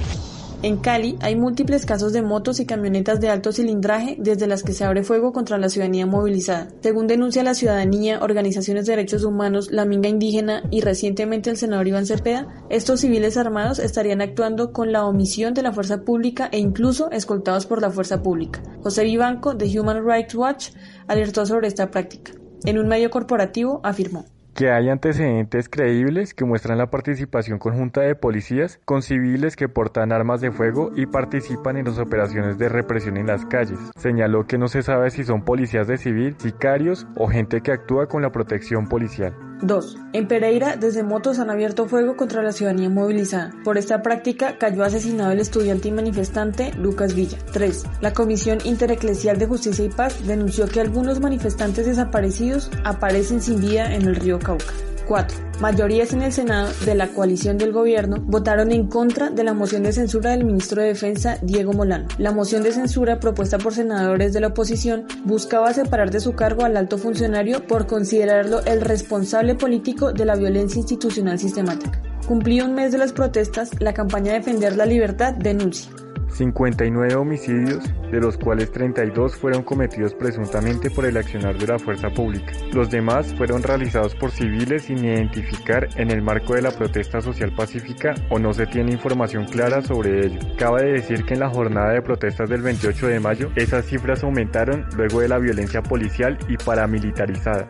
En 0.61 0.75
Cali 0.75 1.17
hay 1.21 1.37
múltiples 1.37 1.85
casos 1.85 2.11
de 2.11 2.21
motos 2.21 2.59
y 2.59 2.65
camionetas 2.65 3.21
de 3.21 3.29
alto 3.29 3.53
cilindraje 3.53 4.17
desde 4.19 4.45
las 4.45 4.61
que 4.61 4.73
se 4.73 4.83
abre 4.83 5.03
fuego 5.03 5.31
contra 5.31 5.57
la 5.57 5.69
ciudadanía 5.69 6.05
movilizada. 6.05 6.67
Según 6.81 7.07
denuncia 7.07 7.43
la 7.43 7.53
ciudadanía, 7.53 8.19
organizaciones 8.21 8.85
de 8.85 8.91
derechos 8.91 9.23
humanos, 9.23 9.71
la 9.71 9.85
Minga 9.85 10.09
Indígena 10.09 10.63
y 10.69 10.81
recientemente 10.81 11.49
el 11.49 11.55
senador 11.55 11.87
Iván 11.87 12.05
Cepeda, 12.05 12.65
estos 12.69 12.99
civiles 12.99 13.37
armados 13.37 13.79
estarían 13.79 14.19
actuando 14.19 14.73
con 14.73 14.91
la 14.91 15.05
omisión 15.05 15.53
de 15.53 15.61
la 15.61 15.71
fuerza 15.71 16.01
pública 16.01 16.49
e 16.51 16.59
incluso 16.59 17.09
escoltados 17.09 17.65
por 17.65 17.81
la 17.81 17.89
fuerza 17.89 18.21
pública. 18.21 18.61
José 18.83 19.05
Vivanco, 19.05 19.53
de 19.53 19.79
Human 19.79 20.05
Rights 20.05 20.35
Watch, 20.35 20.71
alertó 21.07 21.45
sobre 21.45 21.69
esta 21.69 21.89
práctica. 21.89 22.33
En 22.65 22.77
un 22.77 22.89
medio 22.89 23.09
corporativo 23.09 23.79
afirmó 23.81 24.25
que 24.53 24.72
hay 24.72 24.89
antecedentes 24.89 25.70
creíbles 25.70 26.34
que 26.34 26.46
muestran 26.46 26.77
la 26.77 26.89
participación 26.89 27.60
conjunta 27.60 28.01
de 28.01 28.15
policías 28.15 28.79
con 28.86 29.01
civiles 29.01 29.56
que 29.56 29.70
portan 29.70 30.12
armas 30.12 30.41
de 30.41 30.51
fuego 30.51 30.91
y 30.96 31.06
participan 31.06 31.77
en 31.77 31.86
las 31.86 32.00
operaciones 32.00 32.58
de 32.58 32.70
represión 32.70 33.18
en 33.18 33.27
las 33.27 33.46
calles. 33.46 33.79
Señaló 33.96 34.46
que 34.46 34.58
no 34.58 34.68
se 34.68 34.82
sabe 34.82 35.10
si 35.12 35.24
son 35.24 35.44
policías 35.44 35.88
de 35.88 35.98
civil, 35.98 36.36
sicarios 36.39 37.08
o 37.15 37.27
gente 37.27 37.62
que 37.62 37.72
actúa 37.72 38.08
con 38.08 38.22
la 38.22 38.32
protección 38.32 38.88
policial. 38.88 39.49
2. 39.61 39.97
En 40.13 40.27
Pereira, 40.27 40.75
desde 40.75 41.03
motos 41.03 41.39
han 41.39 41.49
abierto 41.49 41.87
fuego 41.87 42.15
contra 42.15 42.41
la 42.41 42.51
ciudadanía 42.51 42.89
movilizada. 42.89 43.53
Por 43.63 43.77
esta 43.77 44.01
práctica 44.01 44.57
cayó 44.57 44.83
asesinado 44.83 45.31
el 45.31 45.39
estudiante 45.39 45.89
y 45.89 45.91
manifestante 45.91 46.73
Lucas 46.75 47.13
Villa. 47.13 47.37
3. 47.53 47.83
La 48.01 48.13
Comisión 48.13 48.59
Intereclesial 48.63 49.37
de 49.37 49.47
Justicia 49.47 49.85
y 49.85 49.89
Paz 49.89 50.25
denunció 50.25 50.67
que 50.67 50.81
algunos 50.81 51.19
manifestantes 51.19 51.85
desaparecidos 51.85 52.71
aparecen 52.83 53.41
sin 53.41 53.61
vida 53.61 53.93
en 53.93 54.03
el 54.03 54.15
río 54.15 54.39
Cauca. 54.39 54.73
4. 55.09 55.37
Mayorías 55.59 56.13
en 56.13 56.21
el 56.21 56.31
Senado 56.31 56.69
de 56.85 56.93
la 56.93 57.07
coalición 57.07 57.57
del 57.57 57.73
gobierno 57.73 58.17
votaron 58.21 58.71
en 58.71 58.87
contra 58.87 59.31
de 59.31 59.43
la 59.43 59.55
moción 59.55 59.81
de 59.81 59.91
censura 59.91 60.31
del 60.31 60.45
ministro 60.45 60.81
de 60.81 60.89
Defensa 60.89 61.39
Diego 61.41 61.73
Molano. 61.73 62.07
La 62.19 62.31
moción 62.31 62.61
de 62.61 62.71
censura 62.71 63.19
propuesta 63.19 63.57
por 63.57 63.73
senadores 63.73 64.33
de 64.33 64.39
la 64.39 64.49
oposición 64.49 65.05
buscaba 65.25 65.73
separar 65.73 66.11
de 66.11 66.19
su 66.19 66.33
cargo 66.33 66.63
al 66.63 66.77
alto 66.77 66.99
funcionario 66.99 67.65
por 67.65 67.87
considerarlo 67.87 68.61
el 68.65 68.81
responsable 68.81 69.55
político 69.55 70.13
de 70.13 70.25
la 70.25 70.35
violencia 70.35 70.79
institucional 70.79 71.39
sistemática. 71.39 71.99
Cumplido 72.27 72.67
un 72.67 72.75
mes 72.75 72.91
de 72.91 72.99
las 72.99 73.11
protestas, 73.11 73.71
la 73.79 73.93
campaña 73.93 74.33
Defender 74.33 74.77
la 74.77 74.85
Libertad 74.85 75.33
denuncia 75.33 75.89
59 76.31 77.15
homicidios, 77.15 77.83
de 78.12 78.19
los 78.19 78.38
cuales 78.38 78.71
32 78.71 79.36
fueron 79.36 79.63
cometidos 79.63 80.13
presuntamente 80.13 80.89
por 80.89 81.05
el 81.05 81.17
accionar 81.17 81.57
de 81.57 81.67
la 81.67 81.79
fuerza 81.79 82.09
pública. 82.09 82.53
Los 82.71 82.89
demás 82.89 83.33
fueron 83.36 83.63
realizados 83.63 84.15
por 84.15 84.31
civiles 84.31 84.83
sin 84.83 85.03
identificar 85.03 85.89
en 85.95 86.12
el 86.12 86.21
marco 86.21 86.53
de 86.53 86.62
la 86.62 86.71
protesta 86.71 87.21
social 87.21 87.53
pacífica 87.55 88.15
o 88.29 88.39
no 88.39 88.53
se 88.53 88.65
tiene 88.67 88.91
información 88.91 89.45
clara 89.45 89.81
sobre 89.81 90.25
ello. 90.25 90.39
Cabe 90.57 90.91
decir 90.91 91.25
que 91.25 91.33
en 91.33 91.41
la 91.41 91.50
jornada 91.50 91.93
de 91.93 92.01
protestas 92.01 92.50
del 92.50 92.62
28 92.62 93.07
de 93.07 93.19
mayo 93.19 93.51
esas 93.55 93.86
cifras 93.86 94.24
aumentaron 94.24 94.86
luego 94.95 95.21
de 95.21 95.27
la 95.27 95.39
violencia 95.39 95.81
policial 95.81 96.38
y 96.48 96.57
paramilitarizada. 96.57 97.67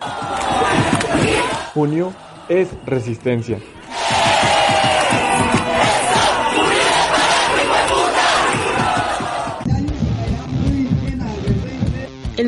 Junio 1.74 2.14
es 2.50 2.70
resistencia. 2.86 3.60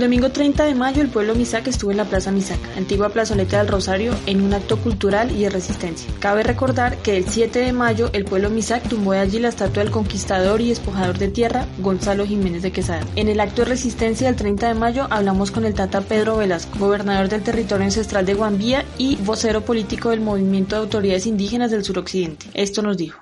Domingo 0.02 0.32
30 0.32 0.66
de 0.66 0.74
mayo 0.74 1.02
el 1.02 1.10
pueblo 1.10 1.36
Misac 1.36 1.68
estuvo 1.68 1.92
en 1.92 1.98
la 1.98 2.06
Plaza 2.06 2.32
Misac, 2.32 2.60
antigua 2.76 3.10
plazoleta 3.10 3.60
del 3.60 3.68
Rosario, 3.68 4.14
en 4.26 4.42
un 4.42 4.54
acto 4.54 4.78
cultural 4.78 5.32
y 5.32 5.44
de 5.44 5.50
resistencia. 5.50 6.12
Cabe 6.20 6.44
recordar 6.44 6.98
que 6.98 7.18
el 7.18 7.26
7 7.26 7.60
de 7.60 7.72
mayo 7.72 8.10
el 8.14 8.26
pueblo 8.26 8.50
Misac 8.50 8.88
tumbó 8.90 9.14
de 9.14 9.20
allí 9.20 9.40
la 9.40 9.50
estatua 9.50 9.84
del 9.84 9.92
conquistador 9.92 10.60
y 10.60 10.70
despojador 10.70 11.18
de 11.20 11.28
tierra 11.28 11.68
Gonzalo 11.80 12.26
Jiménez 12.26 12.64
de 12.64 12.72
Quesada. 12.72 13.06
En 13.16 13.28
el 13.28 13.40
acto 13.40 13.62
de 13.62 13.70
resistencia 13.70 14.28
del 14.28 14.36
30 14.36 14.70
de 14.70 14.74
mayo 14.74 15.08
hablamos 15.10 15.52
con 15.52 15.66
el 15.66 15.76
Tata 15.76 16.02
Pedro 16.02 16.38
Velasco, 16.38 16.80
gobernador 16.80 17.30
del 17.30 17.44
territorio 17.44 17.86
ancestral 17.86 18.26
de 18.26 18.34
Guambía 18.34 18.84
y 18.98 19.18
vocero 19.18 19.62
político 19.62 20.10
del 20.10 20.22
movimiento 20.22 20.76
de 20.76 20.82
autoridades 20.82 21.28
indígenas 21.28 21.70
del 21.70 21.84
suroccidente. 21.84 22.48
Esto 22.56 22.82
nos 22.82 22.98
dijo. 22.98 23.22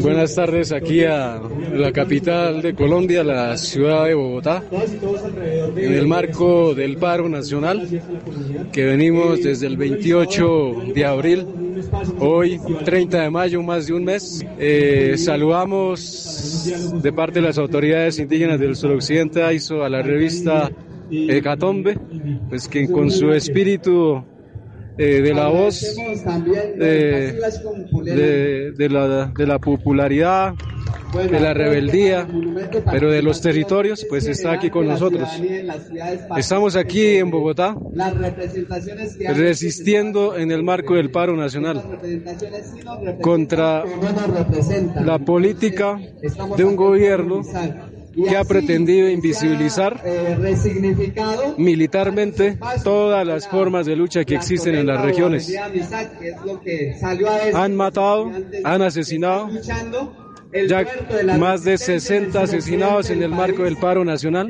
Buenas 0.00 0.34
tardes 0.34 0.72
aquí 0.72 1.04
a 1.04 1.40
la 1.74 1.92
capital 1.92 2.62
de 2.62 2.74
Colombia, 2.74 3.22
la 3.22 3.58
ciudad 3.58 4.06
de 4.06 4.14
Bogotá 4.14 4.62
marco 6.06 6.74
del 6.74 6.96
paro 6.96 7.28
nacional 7.28 7.88
que 8.72 8.84
venimos 8.84 9.42
desde 9.42 9.66
el 9.66 9.76
28 9.76 10.92
de 10.94 11.04
abril, 11.04 11.46
hoy 12.20 12.60
30 12.84 13.22
de 13.22 13.30
mayo, 13.30 13.62
más 13.62 13.86
de 13.86 13.92
un 13.92 14.04
mes. 14.04 14.44
Eh, 14.58 15.14
saludamos 15.16 16.70
de 17.02 17.12
parte 17.12 17.40
de 17.40 17.46
las 17.46 17.58
autoridades 17.58 18.18
indígenas 18.18 18.58
del 18.60 18.76
suroccidente 18.76 19.42
hizo 19.54 19.84
a 19.84 19.88
la 19.88 20.02
revista 20.02 20.70
Hecatombe, 21.10 21.98
pues 22.48 22.68
que 22.68 22.88
con 22.88 23.10
su 23.10 23.32
espíritu 23.32 24.24
eh, 24.98 25.20
de 25.20 25.34
la 25.34 25.48
voz, 25.48 25.82
eh, 26.80 27.38
de, 28.02 28.72
de, 28.72 28.88
la, 28.88 29.26
de 29.26 29.46
la 29.46 29.58
popularidad, 29.58 30.54
de 31.16 31.40
la 31.40 31.54
rebeldía, 31.54 32.26
pero 32.90 33.10
de 33.10 33.22
los 33.22 33.40
territorios, 33.40 34.06
pues 34.08 34.26
está 34.26 34.52
aquí 34.52 34.70
con 34.70 34.86
nosotros. 34.86 35.28
Estamos 36.36 36.76
aquí 36.76 37.16
en 37.16 37.30
Bogotá, 37.30 37.76
resistiendo 39.34 40.36
en 40.36 40.50
el 40.50 40.62
marco 40.62 40.94
del 40.94 41.10
paro 41.10 41.36
nacional 41.36 41.82
contra 43.20 43.84
la 45.04 45.18
política 45.18 45.98
de 46.56 46.64
un 46.64 46.76
gobierno 46.76 47.42
que 48.28 48.36
ha 48.36 48.44
pretendido 48.44 49.10
invisibilizar 49.10 50.02
militarmente 51.58 52.58
todas 52.82 53.26
las 53.26 53.46
formas 53.46 53.86
de 53.86 53.96
lucha 53.96 54.24
que 54.24 54.34
existen 54.36 54.74
en 54.74 54.86
las 54.86 55.02
regiones. 55.02 55.54
Han 57.54 57.76
matado, 57.76 58.30
han 58.64 58.82
asesinado 58.82 59.50
ya 60.68 60.84
más 61.38 61.64
de 61.64 61.78
60 61.78 62.40
asesinados 62.40 63.10
en 63.10 63.22
el 63.22 63.30
marco 63.30 63.64
del 63.64 63.76
paro 63.76 64.04
nacional, 64.04 64.48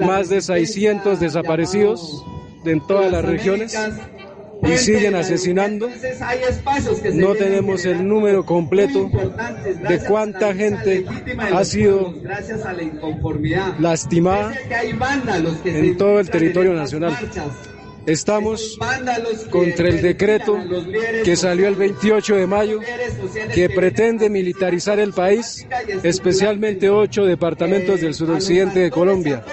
más 0.00 0.28
de 0.28 0.40
600 0.40 1.20
desaparecidos 1.20 2.24
en 2.64 2.84
todas 2.86 3.10
las 3.12 3.24
regiones 3.24 3.76
y 4.62 4.78
siguen 4.78 5.14
asesinando. 5.14 5.88
No 7.14 7.34
tenemos 7.34 7.84
el 7.84 8.06
número 8.06 8.44
completo 8.44 9.10
de 9.88 9.98
cuánta 10.00 10.54
gente 10.54 11.04
ha 11.52 11.64
sido 11.64 12.14
lastimada 13.78 14.54
en 15.64 15.96
todo 15.96 16.20
el 16.20 16.30
territorio 16.30 16.72
nacional. 16.74 17.16
Estamos 18.06 18.78
contra 19.50 19.88
el 19.88 20.00
decreto 20.00 20.58
que 21.24 21.36
salió 21.36 21.66
el 21.66 21.74
28 21.74 22.36
de 22.36 22.46
mayo 22.46 22.80
que 23.52 23.68
pretende 23.68 24.30
militarizar 24.30 25.00
el 25.00 25.12
país, 25.12 25.66
especialmente 26.02 26.88
ocho 26.88 27.24
departamentos 27.24 28.00
del 28.00 28.14
suroccidente 28.14 28.80
de 28.80 28.90
Colombia. 28.90 29.44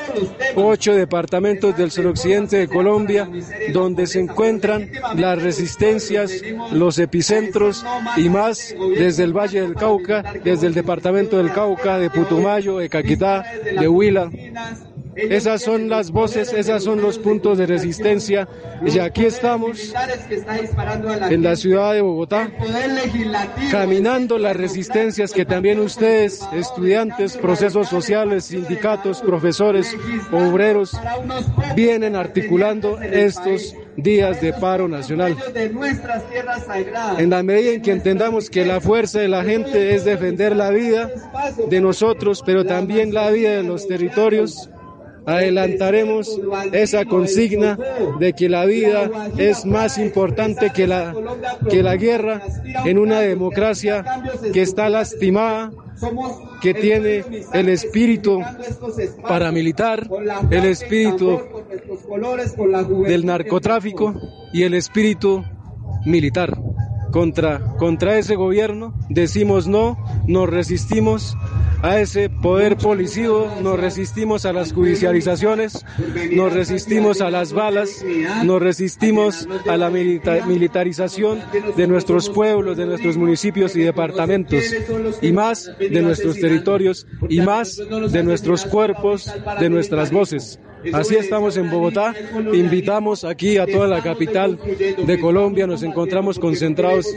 Ocho 0.56 0.94
departamentos 0.94 1.76
del 1.76 1.90
suroccidente 1.90 2.58
de 2.58 2.68
Colombia 2.68 3.28
donde 3.72 4.06
se 4.06 4.20
encuentran 4.20 4.92
las 5.16 5.42
resistencias, 5.42 6.32
los 6.72 7.00
epicentros 7.00 7.84
y 8.18 8.30
más 8.30 8.76
desde 8.96 9.24
el 9.24 9.34
Valle 9.34 9.62
del 9.62 9.74
Cauca, 9.74 10.24
desde 10.44 10.68
el 10.68 10.74
departamento 10.74 11.38
del 11.38 11.52
Cauca, 11.52 11.98
de 11.98 12.10
Putumayo, 12.10 12.78
de 12.78 12.90
Caquetá, 12.90 13.44
de 13.80 13.88
Huila. 13.88 14.30
Esas 15.16 15.62
son 15.62 15.90
las 15.90 16.12
voces, 16.12 16.54
esos 16.54 16.84
son 16.84 17.02
los 17.02 17.20
puntos 17.20 17.58
de 17.58 17.66
resistencia. 17.66 18.48
Y 18.86 19.00
aquí 19.00 19.26
estamos 19.26 19.94
en 21.30 21.44
la 21.44 21.56
ciudad 21.56 21.94
de 21.94 22.02
Bogotá, 22.02 22.52
caminando 23.72 24.38
las 24.38 24.56
resistencias 24.56 25.32
que 25.32 25.46
también 25.46 25.80
ustedes, 25.80 26.42
estudiantes, 26.54 27.38
procesos 27.38 27.88
sociales, 27.88 28.46
sindicatos, 28.46 29.22
profesores, 29.22 29.96
obreros, 30.32 30.98
vienen 31.76 32.16
articulando 32.16 33.00
estos 33.02 33.76
días 33.96 34.42
de 34.42 34.54
paro 34.54 34.88
nacional. 34.88 35.38
En 37.18 37.30
la 37.30 37.44
medida 37.44 37.74
en 37.74 37.82
que 37.82 37.92
entendamos 37.92 38.50
que 38.50 38.66
la 38.66 38.82
fuerza 38.82 39.20
de 39.20 39.28
la 39.28 39.44
gente 39.44 39.94
es 39.94 40.06
defender 40.06 40.56
la 40.56 40.72
vida 40.72 41.10
de 41.70 41.82
nosotros, 41.82 42.42
pero 42.46 42.66
también 42.66 43.14
la 43.14 43.30
vida 43.30 43.52
de 43.52 43.64
los 43.64 43.88
territorios, 43.88 44.70
adelantaremos 45.26 46.40
esa 46.72 47.06
consigna 47.06 47.78
de 48.20 48.34
que 48.34 48.50
la 48.50 48.66
vida 48.66 49.10
es 49.38 49.66
más 49.66 49.98
importante 49.98 50.72
que 50.72 50.88
la, 50.88 51.14
que 51.70 51.84
la 51.84 51.96
guerra 51.96 52.42
en 52.86 52.98
una 52.98 53.20
democracia 53.20 54.04
que 54.52 54.62
está 54.62 54.90
lastimada, 54.90 55.72
que 56.62 56.74
tiene 56.74 57.24
el 57.54 57.70
espíritu 57.70 58.42
paramilitar, 59.22 60.10
el 60.50 60.66
espíritu 60.66 61.40
del 63.06 63.26
narcotráfico 63.26 64.14
y 64.52 64.64
el 64.64 64.74
espíritu 64.74 65.44
militar. 66.06 66.58
Contra, 67.12 67.76
contra 67.78 68.18
ese 68.18 68.36
gobierno 68.36 68.96
decimos 69.08 69.68
no, 69.68 69.98
nos 70.26 70.50
resistimos 70.50 71.38
a 71.84 72.00
ese 72.00 72.30
poder 72.30 72.78
policío, 72.78 73.52
nos 73.62 73.78
resistimos 73.78 74.46
a 74.46 74.54
las 74.54 74.72
judicializaciones, 74.72 75.86
nos 76.32 76.54
resistimos 76.54 77.20
a 77.20 77.30
las 77.30 77.52
balas, 77.52 78.04
nos 78.46 78.62
resistimos 78.62 79.46
a 79.70 79.76
la 79.76 79.90
militarización 79.90 81.42
de 81.76 81.86
nuestros 81.86 82.30
pueblos, 82.30 82.78
de 82.78 82.86
nuestros 82.86 83.18
municipios 83.18 83.76
y 83.76 83.82
departamentos, 83.82 84.64
y 85.22 85.34
más 85.34 85.70
de 85.78 86.02
nuestros 86.02 86.40
territorios, 86.40 87.06
y 87.28 87.42
más 87.42 87.76
de 87.76 88.24
nuestros 88.24 88.64
cuerpos, 88.66 89.30
de 89.60 89.70
nuestras 89.70 90.10
voces. 90.10 90.60
Así 90.92 91.16
estamos 91.16 91.56
en 91.58 91.70
Bogotá. 91.70 92.14
Invitamos 92.54 93.24
aquí 93.24 93.58
a 93.58 93.66
toda 93.66 93.88
la 93.88 94.02
capital 94.02 94.60
de 94.98 95.20
Colombia. 95.20 95.68
Nos 95.68 95.84
encontramos 95.84 96.40
concentrados 96.40 97.08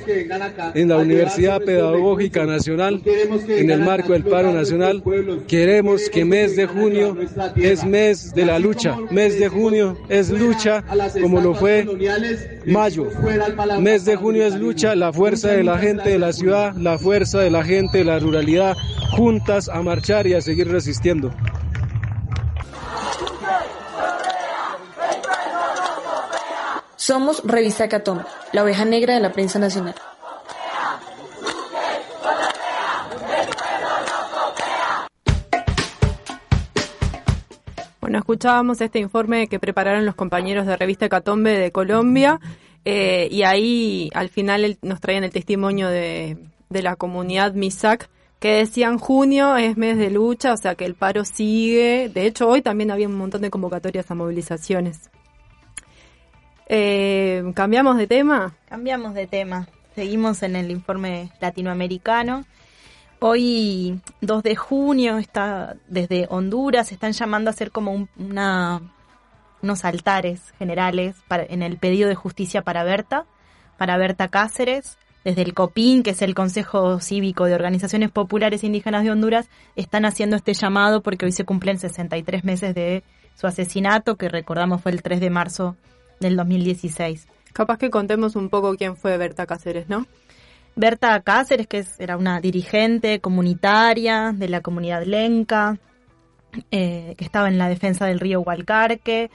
en 0.74 0.88
la 0.88 0.98
Universidad 0.98 1.60
Pedagógica 1.62 2.44
Nacional 2.44 3.02
en 3.48 3.70
el 3.70 3.80
marco 3.80 4.12
del 4.12 4.24
paro 4.24 4.52
nacional. 4.52 5.02
Queremos 5.48 6.08
que 6.10 6.24
mes 6.24 6.56
de 6.56 6.66
junio 6.66 7.16
es 7.56 7.84
mes 7.84 8.34
de 8.34 8.44
la 8.44 8.58
lucha. 8.58 8.96
Mes 9.10 9.38
de 9.38 9.48
junio 9.48 9.96
es 10.08 10.30
lucha 10.30 10.84
como 11.20 11.40
lo 11.40 11.54
fue 11.54 11.86
mayo. 12.66 13.08
Mes 13.80 14.04
de 14.04 14.16
junio 14.16 14.46
es 14.46 14.54
lucha, 14.54 14.94
la 14.94 15.12
fuerza 15.12 15.48
de 15.48 15.64
la 15.64 15.78
gente 15.78 16.10
de 16.10 16.18
la 16.18 16.32
ciudad, 16.32 16.74
la 16.76 16.98
fuerza 16.98 17.40
de 17.40 17.50
la 17.50 17.64
gente 17.64 17.98
de 17.98 18.04
la 18.04 18.18
ruralidad, 18.18 18.76
juntas 19.16 19.68
a 19.68 19.82
marchar 19.82 20.26
y 20.26 20.34
a 20.34 20.40
seguir 20.40 20.68
resistiendo. 20.68 21.32
Somos 27.06 27.40
Revista 27.44 27.88
Catón, 27.88 28.24
la 28.52 28.64
oveja 28.64 28.84
negra 28.84 29.14
de 29.14 29.20
la 29.20 29.30
prensa 29.30 29.60
nacional. 29.60 29.94
Bueno, 38.00 38.18
escuchábamos 38.18 38.80
este 38.80 38.98
informe 38.98 39.46
que 39.46 39.60
prepararon 39.60 40.04
los 40.04 40.16
compañeros 40.16 40.66
de 40.66 40.76
Revista 40.76 41.08
Catombe 41.08 41.56
de 41.56 41.70
Colombia 41.70 42.40
eh, 42.84 43.28
y 43.30 43.44
ahí 43.44 44.10
al 44.12 44.28
final 44.28 44.76
nos 44.82 45.00
traían 45.00 45.22
el 45.22 45.30
testimonio 45.30 45.86
de, 45.86 46.36
de 46.70 46.82
la 46.82 46.96
comunidad 46.96 47.54
MISAC 47.54 48.10
que 48.40 48.54
decían 48.54 48.98
junio 48.98 49.56
es 49.56 49.76
mes 49.76 49.96
de 49.96 50.10
lucha, 50.10 50.52
o 50.52 50.56
sea 50.56 50.74
que 50.74 50.84
el 50.84 50.96
paro 50.96 51.24
sigue. 51.24 52.10
De 52.12 52.26
hecho, 52.26 52.48
hoy 52.48 52.62
también 52.62 52.90
había 52.90 53.06
un 53.06 53.14
montón 53.14 53.42
de 53.42 53.50
convocatorias 53.50 54.10
a 54.10 54.16
movilizaciones. 54.16 55.08
Eh, 56.68 57.44
¿Cambiamos 57.54 57.96
de 57.96 58.06
tema? 58.06 58.54
Cambiamos 58.68 59.14
de 59.14 59.26
tema. 59.26 59.68
Seguimos 59.94 60.42
en 60.42 60.56
el 60.56 60.70
informe 60.70 61.30
latinoamericano. 61.40 62.44
Hoy, 63.20 64.00
2 64.20 64.42
de 64.42 64.56
junio, 64.56 65.16
está 65.18 65.76
desde 65.88 66.26
Honduras, 66.28 66.92
están 66.92 67.12
llamando 67.12 67.48
a 67.48 67.54
hacer 67.54 67.70
como 67.70 68.08
una, 68.18 68.82
unos 69.62 69.84
altares 69.86 70.52
generales 70.58 71.16
en 71.30 71.62
el 71.62 71.78
pedido 71.78 72.08
de 72.10 72.14
justicia 72.14 72.60
para 72.62 72.84
Berta, 72.84 73.24
para 73.78 73.96
Berta 73.96 74.28
Cáceres. 74.28 74.98
Desde 75.24 75.42
el 75.42 75.54
COPIN, 75.54 76.04
que 76.04 76.10
es 76.10 76.22
el 76.22 76.36
Consejo 76.36 77.00
Cívico 77.00 77.46
de 77.46 77.54
Organizaciones 77.54 78.12
Populares 78.12 78.62
Indígenas 78.62 79.02
de 79.02 79.10
Honduras, 79.10 79.48
están 79.74 80.04
haciendo 80.04 80.36
este 80.36 80.54
llamado 80.54 81.02
porque 81.02 81.24
hoy 81.24 81.32
se 81.32 81.44
cumplen 81.44 81.80
63 81.80 82.44
meses 82.44 82.76
de 82.76 83.02
su 83.34 83.48
asesinato, 83.48 84.14
que 84.14 84.28
recordamos 84.28 84.82
fue 84.82 84.92
el 84.92 85.02
3 85.02 85.18
de 85.18 85.30
marzo 85.30 85.76
del 86.20 86.36
2016. 86.36 87.26
Capaz 87.52 87.78
que 87.78 87.90
contemos 87.90 88.36
un 88.36 88.48
poco 88.48 88.76
quién 88.76 88.96
fue 88.96 89.16
Berta 89.16 89.46
Cáceres, 89.46 89.88
¿no? 89.88 90.06
Berta 90.74 91.20
Cáceres, 91.22 91.66
que 91.66 91.84
era 91.98 92.16
una 92.16 92.40
dirigente 92.40 93.20
comunitaria 93.20 94.32
de 94.34 94.48
la 94.48 94.60
comunidad 94.60 95.04
lenca, 95.04 95.78
eh, 96.70 97.14
que 97.16 97.24
estaba 97.24 97.48
en 97.48 97.58
la 97.58 97.68
defensa 97.68 98.06
del 98.06 98.20
río 98.20 98.40
Hualcarque, 98.40 99.30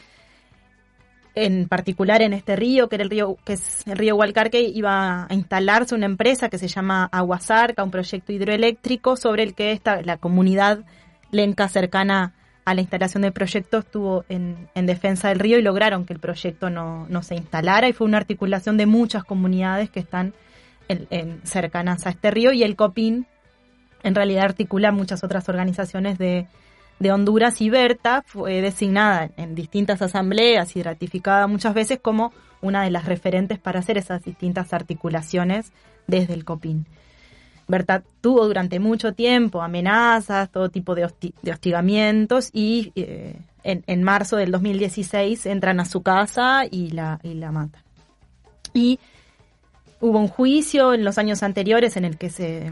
en 1.33 1.67
particular 1.67 2.21
en 2.21 2.33
este 2.33 2.55
río, 2.55 2.89
que 2.89 2.95
era 2.95 3.03
el 3.03 3.09
río, 3.09 3.37
que 3.45 3.53
es 3.53 3.87
el 3.87 3.97
río 3.97 4.15
Hualcarque, 4.15 4.61
iba 4.61 5.23
a 5.25 5.33
instalarse 5.33 5.95
una 5.95 6.05
empresa 6.05 6.49
que 6.49 6.57
se 6.57 6.67
llama 6.67 7.09
Aguasarca, 7.11 7.83
un 7.83 7.91
proyecto 7.91 8.33
hidroeléctrico 8.33 9.15
sobre 9.15 9.43
el 9.43 9.55
que 9.55 9.71
esta, 9.71 10.01
la 10.01 10.17
comunidad 10.17 10.83
lenca 11.31 11.69
cercana 11.69 12.33
a 12.65 12.73
la 12.73 12.81
instalación 12.81 13.23
del 13.23 13.31
proyecto 13.31 13.79
estuvo 13.79 14.25
en, 14.29 14.69
defensa 14.75 15.29
del 15.29 15.39
río 15.39 15.57
y 15.57 15.61
lograron 15.61 16.05
que 16.05 16.13
el 16.13 16.19
proyecto 16.19 16.69
no, 16.69 17.23
se 17.23 17.35
instalara. 17.35 17.87
Y 17.89 17.93
fue 17.93 18.07
una 18.07 18.17
articulación 18.17 18.77
de 18.77 18.85
muchas 18.85 19.23
comunidades 19.23 19.89
que 19.89 19.99
están 19.99 20.33
en, 20.87 21.41
cercanas 21.43 22.05
a 22.05 22.11
este 22.11 22.31
río. 22.31 22.51
Y 22.51 22.63
el 22.63 22.75
COPIN 22.75 23.25
en 24.03 24.15
realidad 24.15 24.45
articula 24.45 24.91
muchas 24.91 25.23
otras 25.23 25.49
organizaciones 25.49 26.17
de, 26.17 26.47
Honduras. 27.11 27.59
Y 27.61 27.71
Berta 27.71 28.23
fue 28.27 28.61
designada 28.61 29.31
en 29.35 29.55
distintas 29.55 30.03
asambleas 30.03 30.75
y 30.75 30.83
ratificada 30.83 31.47
muchas 31.47 31.73
veces 31.73 31.99
como 31.99 32.31
una 32.61 32.83
de 32.83 32.91
las 32.91 33.05
referentes 33.05 33.57
para 33.57 33.79
hacer 33.79 33.97
esas 33.97 34.23
distintas 34.23 34.71
articulaciones 34.71 35.71
desde 36.05 36.35
el 36.35 36.45
COPIN. 36.45 36.85
Tuvo 38.21 38.47
durante 38.47 38.79
mucho 38.79 39.13
tiempo 39.13 39.61
amenazas, 39.61 40.51
todo 40.51 40.69
tipo 40.69 40.95
de, 40.95 41.05
hostigamientos 41.05 42.49
y 42.53 42.91
eh, 42.95 43.39
en, 43.63 44.03
marzo 44.03 44.37
del 44.37 44.51
2016 44.51 45.45
entran 45.45 45.79
a 45.79 45.85
su 45.85 46.01
casa 46.01 46.63
y 46.69 46.91
la, 46.91 47.19
y 47.23 47.33
la 47.35 47.51
matan. 47.51 47.81
Y 48.73 48.99
hubo 49.99 50.19
un 50.19 50.27
juicio 50.27 50.93
en 50.93 51.03
los 51.03 51.17
años 51.17 51.43
anteriores 51.43 51.97
en 51.97 52.05
el 52.05 52.17
que 52.17 52.29
se 52.29 52.71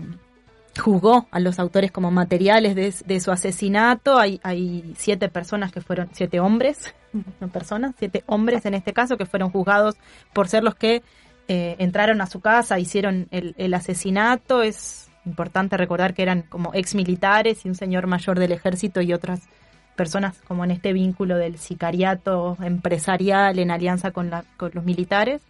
juzgó 0.78 1.28
a 1.32 1.40
los 1.40 1.60
autores 1.60 1.92
como 1.92 2.12
materiales 2.12 2.76
de, 3.06 3.20
su 3.20 3.32
asesinato. 3.32 4.18
Hay, 4.18 4.40
hay, 4.44 4.94
siete 4.98 5.30
personas 5.30 5.72
que 5.72 5.82
fueron, 5.82 6.10
siete 6.12 6.40
hombres, 6.40 6.94
no 7.40 7.50
personas, 7.50 7.96
siete 7.98 8.24
hombres 8.28 8.66
en 8.66 8.74
este 8.74 8.94
caso 8.94 9.18
que 9.18 9.26
fueron 9.26 9.52
juzgados 9.52 9.96
por 10.34 10.48
ser 10.48 10.64
los 10.64 10.76
que 10.76 11.04
eh, 11.52 11.76
entraron 11.80 12.22
a 12.22 12.28
su 12.28 12.42
casa, 12.42 12.78
hicieron 12.78 13.28
el, 13.32 13.74
asesinato. 13.74 14.62
Es 14.62 15.10
importante 15.26 15.78
recordar 15.78 16.14
que 16.14 16.22
eran 16.22 16.44
como 16.44 16.76
ex 16.76 16.94
militares 16.94 17.66
y 17.66 17.70
un 17.70 17.74
señor 17.74 18.06
mayor 18.06 18.38
del 18.38 18.52
ejército 18.52 19.02
y 19.02 19.14
otras 19.14 19.42
personas 19.96 20.40
como 20.48 20.64
en 20.64 20.70
este 20.70 20.94
vínculo 20.94 21.38
del 21.38 21.58
sicariato 21.58 22.56
empresarial 22.62 23.58
en 23.58 23.72
alianza 23.72 24.12
con, 24.12 24.30
los 24.30 24.84
militares. 24.86 25.42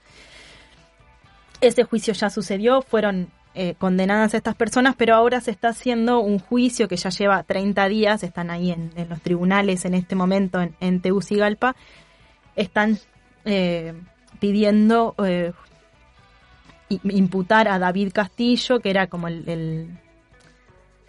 Ese 1.60 1.84
juicio 1.84 2.14
ya 2.14 2.30
sucedió, 2.30 2.82
fueron 2.82 3.28
eh, 3.54 3.76
condenadas 3.78 4.34
estas 4.34 4.56
personas, 4.56 4.96
pero 4.98 5.16
ahora 5.16 5.42
se 5.42 5.52
está 5.52 5.68
haciendo 5.68 6.22
un 6.22 6.40
juicio 6.40 6.88
que 6.88 6.96
ya 6.96 7.10
lleva 7.10 7.44
30 7.44 7.90
días, 7.90 8.24
están 8.24 8.52
ahí 8.52 8.72
en, 8.72 8.94
los 9.10 9.20
tribunales 9.20 9.84
en 9.84 9.96
este 9.96 10.16
momento 10.16 10.62
en, 10.62 10.74
en 10.80 11.02
Tegucigalpa, 11.02 11.76
están 12.56 13.00
eh, 13.44 13.94
pidiendo 14.40 15.14
eh, 15.26 15.52
imputar 16.90 17.68
a 17.68 17.80
David 17.80 18.12
Castillo, 18.14 18.80
que 18.80 18.90
era 18.90 19.08
como 19.08 19.28
el, 19.28 19.90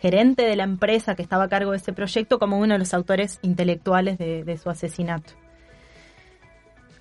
gerente 0.00 0.42
de 0.42 0.56
la 0.56 0.64
empresa 0.64 1.14
que 1.14 1.22
estaba 1.22 1.44
a 1.44 1.48
cargo 1.48 1.72
de 1.72 1.76
ese 1.76 1.92
proyecto, 1.92 2.38
como 2.38 2.58
uno 2.58 2.74
de 2.74 2.78
los 2.78 2.94
autores 2.94 3.38
intelectuales 3.42 4.18
de, 4.18 4.58
su 4.62 4.70
asesinato. 4.70 5.32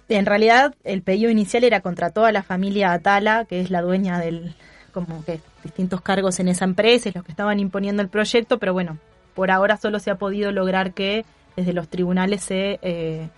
En 0.09 0.25
realidad, 0.25 0.75
el 0.83 1.01
pedido 1.01 1.29
inicial 1.29 1.63
era 1.63 1.81
contra 1.81 2.09
toda 2.09 2.31
la 2.31 2.43
familia 2.43 2.91
Atala, 2.91 3.45
que 3.45 3.61
es 3.61 3.69
la 3.69 3.81
dueña 3.81 4.19
del, 4.19 4.55
como 4.91 5.23
que 5.23 5.39
distintos 5.63 6.01
cargos 6.01 6.39
en 6.39 6.49
esa 6.49 6.65
empresa, 6.65 7.09
y 7.09 7.11
los 7.13 7.23
que 7.23 7.31
estaban 7.31 7.59
imponiendo 7.59 8.01
el 8.01 8.09
proyecto, 8.09 8.59
pero 8.59 8.73
bueno, 8.73 8.97
por 9.33 9.51
ahora 9.51 9.77
solo 9.77 9.99
se 9.99 10.11
ha 10.11 10.15
podido 10.15 10.51
lograr 10.51 10.93
que 10.93 11.25
desde 11.55 11.73
los 11.73 11.87
tribunales 11.87 12.43
se 12.43 12.79
eh, 12.81 13.29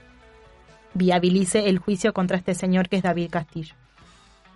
viabilice 0.93 1.69
el 1.69 1.77
juicio 1.77 2.13
contra 2.13 2.37
este 2.37 2.55
señor 2.55 2.89
que 2.89 2.97
es 2.97 3.03
David 3.03 3.29
Castillo. 3.29 3.75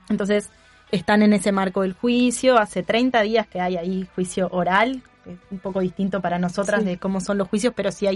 Entonces, 0.09 0.49
están 0.91 1.21
en 1.21 1.33
ese 1.33 1.51
marco 1.51 1.81
del 1.81 1.93
juicio, 1.93 2.57
hace 2.57 2.83
30 2.83 3.21
días 3.21 3.47
que 3.47 3.59
hay 3.61 3.77
ahí 3.77 4.07
juicio 4.15 4.49
oral, 4.51 5.01
es 5.25 5.37
un 5.49 5.59
poco 5.59 5.79
distinto 5.79 6.21
para 6.21 6.39
nosotras 6.39 6.85
de 6.85 6.97
cómo 6.97 7.19
son 7.19 7.37
los 7.37 7.47
juicios, 7.47 7.73
pero 7.75 7.91
sí 7.91 8.07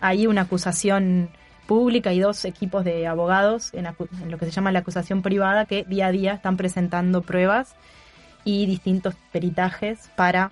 hay 0.00 0.26
una 0.26 0.42
acusación 0.42 1.30
pública 1.70 2.12
y 2.12 2.18
dos 2.18 2.44
equipos 2.46 2.84
de 2.84 3.06
abogados 3.06 3.72
en, 3.74 3.86
lo 4.28 4.38
que 4.38 4.44
se 4.44 4.50
llama 4.50 4.72
la 4.72 4.80
acusación 4.80 5.22
privada 5.22 5.66
que 5.66 5.84
día 5.84 6.08
a 6.08 6.10
día 6.10 6.32
están 6.32 6.56
presentando 6.56 7.22
pruebas 7.22 7.76
y 8.42 8.66
distintos 8.66 9.14
peritajes 9.30 10.10
para, 10.16 10.50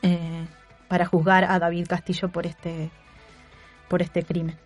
eh, 0.00 0.46
para 0.88 1.04
juzgar 1.04 1.44
a 1.44 1.58
David 1.58 1.88
Castillo 1.88 2.30
por 2.30 2.46
este, 2.46 2.88
por 3.86 4.00
este 4.00 4.22
crimen. 4.22 4.56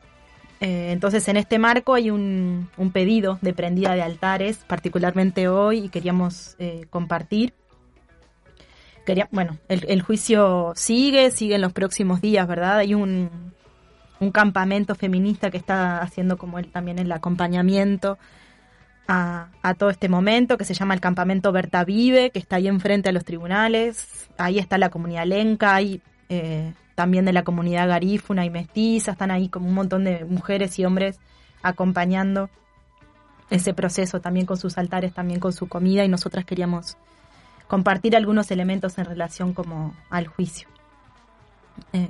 Eh, 0.61 0.91
entonces, 0.93 1.29
en 1.29 1.37
este 1.37 1.59
marco 1.59 1.95
hay 1.95 2.11
un, 2.11 2.69
pedido 2.93 3.39
de 3.43 3.53
prendida 3.53 3.95
de 3.95 4.03
altares, 4.03 4.59
particularmente 4.67 5.49
hoy, 5.49 5.85
y 5.85 5.89
queríamos 5.89 6.57
eh, 6.59 6.87
compartir. 6.91 7.55
Quería, 9.07 9.29
bueno, 9.33 9.57
el, 9.69 10.03
juicio 10.03 10.73
sigue, 10.75 11.31
sigue 11.31 11.55
en 11.55 11.63
los 11.63 11.73
próximos 11.73 12.21
días, 12.21 12.47
¿verdad? 12.47 12.79
Hay 12.79 12.95
un, 12.95 13.31
un 14.21 14.31
campamento 14.33 14.95
feminista 14.95 15.51
que 15.51 15.57
está 15.57 16.03
haciendo 16.03 16.37
como 16.37 16.59
él 16.59 16.71
también 16.71 16.99
el 16.99 17.11
acompañamiento 17.11 18.19
a, 19.09 19.75
todo 19.79 19.89
este 19.91 20.09
momento, 20.09 20.59
que 20.59 20.65
se 20.65 20.75
llama 20.75 20.95
el 20.95 21.01
campamento 21.01 21.51
Berta 21.51 21.85
Vive, 21.85 22.31
que 22.31 22.39
está 22.39 22.57
ahí 22.57 22.69
enfrente 22.69 23.09
a 23.09 23.13
los 23.13 23.25
tribunales. 23.25 24.29
Ahí 24.37 24.59
está 24.59 24.77
la 24.77 24.91
comunidad 24.91 25.25
lenca, 25.25 25.75
hay 25.75 26.03
eh, 26.29 26.75
también 26.99 27.25
de 27.25 27.33
la 27.33 27.45
comunidad 27.45 27.87
garífuna 27.87 28.45
y 28.45 28.51
mestiza, 28.51 29.13
están 29.13 29.31
ahí 29.31 29.49
como 29.49 29.69
un 29.69 29.75
montón 29.75 30.03
de 30.03 30.25
mujeres 30.25 30.77
y 30.81 30.85
hombres 30.85 31.21
acompañando 31.63 32.51
ese 33.51 33.73
proceso 33.73 34.21
también 34.21 34.47
con 34.47 34.57
sus 34.57 34.79
altares, 34.79 35.15
también 35.15 35.39
con 35.39 35.53
su 35.53 35.69
comida 35.69 36.05
y 36.05 36.09
nosotras 36.09 36.45
queríamos 36.45 36.97
compartir 37.69 38.17
algunos 38.17 38.51
elementos 38.51 38.99
en 38.99 39.05
relación 39.05 39.55
como 39.55 39.95
al 40.11 40.27
juicio. 40.27 40.67
Eh, 41.93 42.09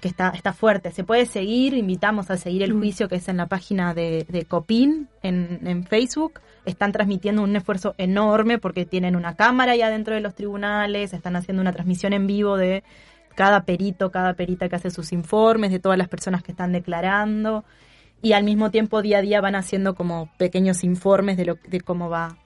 que 0.00 0.08
está, 0.08 0.30
está 0.30 0.52
fuerte. 0.52 0.90
Se 0.90 1.04
puede 1.04 1.26
seguir, 1.26 1.74
invitamos 1.74 2.32
a 2.32 2.36
seguir 2.38 2.64
el 2.64 2.74
mm. 2.74 2.78
juicio 2.78 3.08
que 3.08 3.14
es 3.14 3.28
en 3.28 3.36
la 3.36 3.46
página 3.46 3.94
de, 3.94 4.26
de 4.28 4.44
Copin 4.44 5.08
en, 5.22 5.60
en, 5.62 5.84
Facebook. 5.84 6.40
Están 6.64 6.90
transmitiendo 6.90 7.44
un 7.44 7.54
esfuerzo 7.54 7.94
enorme 7.96 8.58
porque 8.58 8.86
tienen 8.86 9.14
una 9.14 9.36
cámara 9.36 9.76
ya 9.76 9.88
dentro 9.88 10.16
de 10.16 10.20
los 10.20 10.34
tribunales, 10.34 11.12
están 11.12 11.36
haciendo 11.36 11.60
una 11.60 11.72
transmisión 11.72 12.12
en 12.12 12.26
vivo 12.26 12.56
de 12.56 12.82
cada 13.34 13.64
perito, 13.64 14.10
cada 14.10 14.34
perita 14.34 14.68
que 14.68 14.76
hace 14.76 14.90
sus 14.90 15.12
informes, 15.12 15.70
de 15.70 15.78
todas 15.78 15.98
las 15.98 16.08
personas 16.08 16.42
que 16.42 16.52
están 16.52 16.72
declarando, 16.72 17.64
y 18.22 18.32
al 18.34 18.44
mismo 18.44 18.70
tiempo 18.70 19.02
día 19.02 19.18
a 19.18 19.22
día 19.22 19.40
van 19.40 19.56
haciendo 19.56 19.94
como 19.94 20.30
pequeños 20.38 20.84
informes 20.84 21.36
de, 21.36 21.44
lo, 21.44 21.58
cómo 21.84 22.08
va 22.08 22.36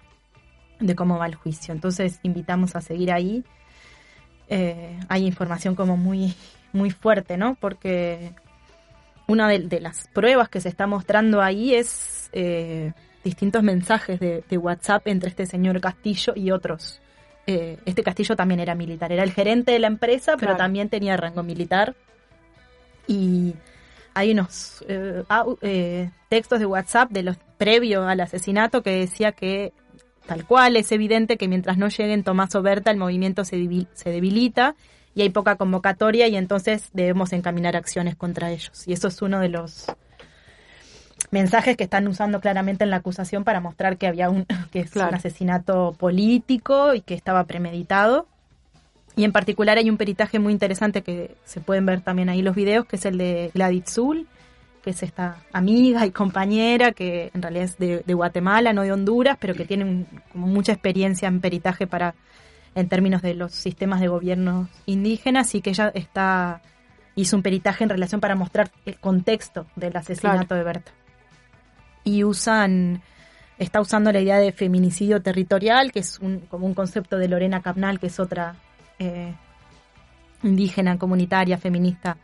de 0.80 0.94
cómo 0.94 1.18
va 1.18 1.26
el 1.26 1.34
juicio. 1.34 1.74
Entonces 1.74 2.18
invitamos 2.22 2.76
a 2.76 2.80
seguir 2.80 3.12
ahí. 3.12 3.44
Eh, 4.48 4.98
hay 5.08 5.26
información 5.26 5.74
como 5.74 5.96
muy, 5.96 6.34
muy 6.72 6.90
fuerte, 6.90 7.36
¿no? 7.36 7.56
Porque 7.60 8.32
una 9.26 9.48
de, 9.48 9.80
las 9.80 10.08
pruebas 10.08 10.48
que 10.48 10.60
se 10.60 10.68
está 10.68 10.86
mostrando 10.86 11.42
ahí 11.42 11.74
es 11.74 12.30
eh, 12.32 12.92
distintos 13.24 13.62
mensajes 13.62 14.20
de, 14.20 14.58
WhatsApp 14.58 15.06
entre 15.08 15.30
este 15.30 15.46
señor 15.46 15.80
Castillo 15.80 16.32
y 16.36 16.52
otros 16.52 17.00
eh, 17.46 17.78
este 17.84 18.02
castillo 18.02 18.34
también 18.34 18.60
era 18.60 18.74
militar, 18.74 19.12
era 19.12 19.22
el 19.22 19.32
gerente 19.32 19.72
de 19.72 19.78
la 19.78 19.86
empresa, 19.86 20.36
pero 20.36 20.56
también 20.56 20.88
tenía 20.88 21.16
rango 21.16 21.42
militar. 21.42 21.94
Y 23.06 23.54
hay 24.14 24.32
unos 24.32 24.84
eh, 24.88 25.22
eh, 25.62 26.10
textos 26.28 26.58
de 26.58 26.66
WhatsApp 26.66 27.10
de 27.10 27.22
los 27.22 27.36
previos 27.58 28.06
al 28.06 28.20
asesinato 28.20 28.82
que 28.82 28.90
decía 28.90 29.32
que 29.32 29.72
tal 30.26 30.44
cual 30.44 30.76
es 30.76 30.90
evidente 30.90 31.36
que 31.36 31.46
mientras 31.46 31.78
no 31.78 31.88
lleguen 31.88 32.24
Tomás 32.24 32.54
o 32.56 32.62
Berta 32.62 32.90
el 32.90 32.96
movimiento 32.96 33.44
se, 33.44 33.86
se 33.92 34.10
debilita 34.10 34.74
y 35.14 35.22
hay 35.22 35.30
poca 35.30 35.56
convocatoria 35.56 36.26
y 36.26 36.36
entonces 36.36 36.90
debemos 36.92 37.32
encaminar 37.32 37.76
acciones 37.76 38.16
contra 38.16 38.50
ellos. 38.50 38.88
Y 38.88 38.92
eso 38.92 39.08
es 39.08 39.22
uno 39.22 39.38
de 39.38 39.50
los 39.50 39.86
mensajes 41.36 41.76
que 41.76 41.84
están 41.84 42.08
usando 42.08 42.40
claramente 42.40 42.82
en 42.84 42.88
la 42.88 42.96
acusación 42.96 43.44
para 43.44 43.60
mostrar 43.60 43.98
que 43.98 44.06
había 44.06 44.30
un, 44.30 44.46
que 44.72 44.80
es 44.80 44.96
un 44.96 45.14
asesinato 45.14 45.94
político 45.98 46.94
y 46.94 47.02
que 47.02 47.12
estaba 47.12 47.44
premeditado. 47.44 48.26
Y 49.16 49.24
en 49.24 49.32
particular 49.32 49.76
hay 49.76 49.90
un 49.90 49.98
peritaje 49.98 50.38
muy 50.38 50.54
interesante 50.54 51.02
que 51.02 51.36
se 51.44 51.60
pueden 51.60 51.84
ver 51.84 52.00
también 52.00 52.30
ahí 52.30 52.40
los 52.40 52.54
videos, 52.54 52.86
que 52.86 52.96
es 52.96 53.04
el 53.04 53.18
de 53.18 53.50
Gladys 53.52 53.84
Zul, 53.86 54.26
que 54.82 54.90
es 54.90 55.02
esta 55.02 55.36
amiga 55.52 56.06
y 56.06 56.10
compañera 56.10 56.92
que 56.92 57.30
en 57.34 57.42
realidad 57.42 57.64
es 57.64 57.78
de, 57.78 58.14
Guatemala, 58.14 58.72
no 58.72 58.82
de 58.82 58.92
Honduras, 58.92 59.36
pero 59.38 59.54
que 59.54 59.66
tiene 59.66 60.06
como 60.32 60.46
mucha 60.46 60.72
experiencia 60.72 61.28
en 61.28 61.40
peritaje 61.42 61.86
para 61.86 62.14
en 62.74 62.88
términos 62.88 63.20
de 63.20 63.34
los 63.34 63.52
sistemas 63.52 64.00
de 64.00 64.08
gobierno 64.08 64.68
indígenas 64.86 65.54
y 65.54 65.60
que 65.60 65.70
ella 65.70 65.90
está 65.94 66.62
hizo 67.14 67.36
un 67.36 67.42
peritaje 67.42 67.84
en 67.84 67.90
relación 67.90 68.22
para 68.22 68.36
mostrar 68.36 68.70
el 68.86 68.98
contexto 68.98 69.66
del 69.76 69.96
asesinato 69.96 70.54
de 70.54 70.62
Berta 70.62 70.92
y 72.06 72.24
usan 72.24 73.02
está 73.58 73.80
usando 73.80 74.12
la 74.12 74.20
idea 74.20 74.38
de 74.38 74.52
feminicidio 74.52 75.20
territorial, 75.20 75.92
que 75.92 75.98
es 75.98 76.18
un, 76.20 76.40
como 76.40 76.66
un 76.66 76.74
concepto 76.74 77.18
de 77.18 77.28
Lorena 77.28 77.62
Capnal, 77.62 77.98
que 77.98 78.06
es 78.06 78.20
otra 78.20 78.54
eh, 78.98 79.34
indígena, 80.42 80.98
comunitaria, 80.98 81.58
feminista 81.58 82.16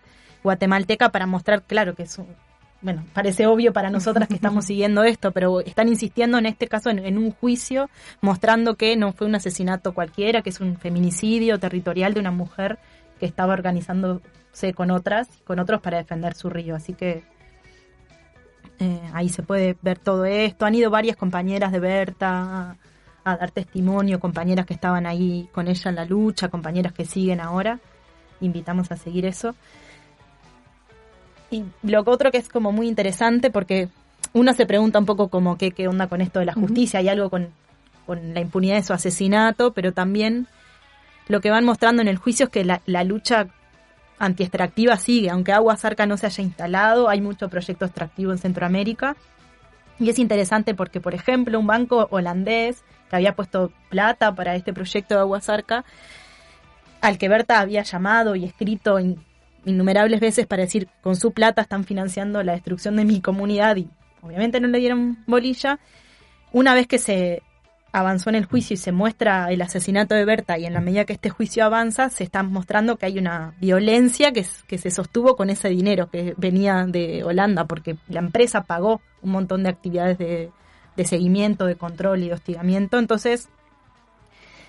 guatemalteca, 0.43 1.11
para 1.11 1.27
mostrar, 1.27 1.63
claro, 1.63 1.95
que 1.95 2.05
es 2.05 2.19
un, 2.19 2.27
bueno, 2.81 3.05
parece 3.13 3.47
obvio 3.47 3.73
para 3.73 3.91
nosotras 3.91 4.29
que 4.29 4.35
estamos 4.35 4.65
siguiendo 4.67 5.03
esto, 5.05 5.33
pero 5.33 5.61
están 5.61 5.89
insistiendo 5.89 6.39
en 6.39 6.47
este 6.47 6.69
caso 6.69 6.91
en, 6.91 7.19
un 7.19 7.33
juicio, 7.33 7.89
mostrando 8.21 8.77
que 8.77 8.97
no 8.97 9.13
fue 9.13 9.27
un 9.27 9.35
asesinato 9.35 9.95
cualquiera, 9.95 10.43
que 10.43 10.51
es 10.51 10.61
un 10.61 10.77
feminicidio 10.77 11.59
territorial 11.59 12.15
de 12.15 12.21
una 12.21 12.31
mujer 12.31 12.79
que 13.19 13.27
estaba 13.27 13.53
organizándose 13.53 14.75
con 14.75 14.91
otras, 14.91 15.29
con 15.45 15.59
otros 15.61 15.81
para 15.81 15.99
defender 15.99 16.35
su 16.35 16.51
río. 16.51 16.75
Así 16.75 16.93
que 16.93 17.25
eh, 18.83 19.01
ahí 19.13 19.29
se 19.29 19.45
puede 19.45 19.77
ver 19.81 20.01
todo 20.01 20.25
esto. 20.25 20.67
Han 20.67 20.75
ido 20.75 20.91
varias 20.91 21.17
compañeras 21.17 21.71
de 21.71 21.79
Berta 21.79 22.77
a, 23.25 23.37
dar 23.37 23.53
testimonio, 23.53 24.19
compañeras 24.19 24.67
que 24.67 24.75
estaban 24.75 25.07
ahí 25.07 25.49
con 25.53 25.69
ella 25.69 25.89
en 25.89 25.95
la 25.95 26.05
lucha, 26.05 26.49
compañeras 26.49 26.93
que 26.93 27.05
siguen 27.05 27.41
ahora. 27.41 27.79
Invitamos 28.41 28.91
a 28.91 28.97
seguir 28.97 29.25
eso. 29.25 29.55
Y 31.53 31.65
lo 31.85 32.03
otro 32.05 32.33
que 32.33 32.39
es 32.39 32.49
como 32.49 32.73
muy 32.73 32.89
interesante 32.89 33.53
porque 33.53 33.89
uno 34.33 34.53
se 34.53 34.67
pregunta 34.67 34.99
un 34.99 35.07
poco 35.07 35.29
como 35.29 35.57
qué, 35.57 35.71
qué 35.71 35.87
onda 35.87 36.09
con 36.09 36.21
esto 36.21 36.41
de 36.41 36.47
la 36.47 36.55
justicia, 36.55 36.99
hay 36.99 37.09
algo 37.09 37.31
con, 37.31 37.51
con, 38.05 38.35
la 38.35 38.41
impunidad 38.41 38.77
de 38.77 38.83
su 38.83 38.95
asesinato, 38.95 39.73
pero 39.75 39.93
también 39.93 40.49
lo 41.29 41.41
que 41.41 41.51
van 41.51 41.65
mostrando 41.65 42.03
en 42.03 42.09
el 42.09 42.17
juicio 42.17 42.47
es 42.47 42.51
que 42.51 42.65
la, 42.65 42.81
la 42.87 43.05
lucha 43.05 43.49
antiextractiva 44.23 44.97
sigue, 44.97 45.31
aunque 45.31 45.53
Agua 45.53 45.77
Zarca 45.77 46.07
no 46.07 46.17
se 46.17 46.27
haya 46.27 46.45
instalado, 46.45 47.09
hay 47.09 47.21
mucho 47.21 47.49
proyecto 47.49 47.85
extractivo 47.85 48.31
en 48.31 48.39
Centroamérica. 48.39 49.17
Y 49.99 50.09
es 50.11 50.19
interesante 50.19 50.75
porque, 50.75 51.01
por 51.01 51.15
ejemplo, 51.15 51.59
un 51.59 51.67
banco 51.67 52.07
holandés 52.11 52.85
que 53.11 53.17
había 53.17 53.35
puesto 53.35 53.73
plata 53.91 54.35
para 54.35 54.55
este 54.55 54.73
proyecto 54.73 55.15
de 55.15 55.21
Agua 55.21 55.41
Zarca, 55.41 55.85
al 57.01 57.19
que 57.19 57.29
Berta 57.29 57.59
había 57.59 57.83
llamado 57.83 58.37
y 58.37 58.45
escrito 58.45 58.99
innumerables 59.65 60.21
veces 60.21 60.47
para 60.47 60.63
decir, 60.63 60.89
con 61.01 61.17
su 61.17 61.33
plata 61.33 61.63
están 61.63 61.85
financiando 61.85 62.43
la 62.45 62.53
destrucción 62.53 62.95
de 62.97 63.05
mi 63.05 63.21
comunidad 63.21 63.77
y 63.77 63.89
obviamente 64.23 64.61
no 64.61 64.69
le 64.69 64.79
dieron 64.79 65.19
bolilla. 65.27 65.81
Una 66.53 66.75
vez 66.75 66.87
que 66.87 66.99
se 66.99 67.43
avanzó 67.93 68.31
en 68.31 68.37
el 68.37 68.47
juicio 68.47 68.75
y 68.75 68.79
se 68.79 68.91
muestra 68.91 69.53
el 69.53 69.61
asesinato 69.61 70.15
de 70.15 70.25
Berta 70.25 70.59
y 70.59 70.65
en 70.65 70.73
la 70.73 70.81
medida 70.81 71.05
que 71.05 71.13
este 71.13 71.29
juicio 71.29 71.65
avanza 71.65 72.09
se 72.09 72.25
está 72.25 72.43
mostrando 72.43 72.97
que 72.97 73.07
hay 73.07 73.19
una 73.19 73.55
violencia 73.61 74.33
que, 74.33 74.45
se 74.45 74.91
sostuvo 74.91 75.37
con 75.37 75.51
ese 75.51 75.69
dinero 75.69 76.09
que 76.11 76.35
venía 76.39 76.87
de 76.87 77.23
Holanda 77.23 77.67
porque 77.67 77.97
la 78.09 78.21
empresa 78.21 78.65
pagó 78.65 79.03
un 79.21 79.31
montón 79.31 79.63
de 79.63 79.69
actividades 79.69 80.17
de, 80.17 80.51
seguimiento, 81.05 81.67
de 81.67 81.77
control 81.77 82.23
y 82.23 82.29
de 82.29 82.35
hostigamiento. 82.35 82.99
Entonces, 82.99 83.49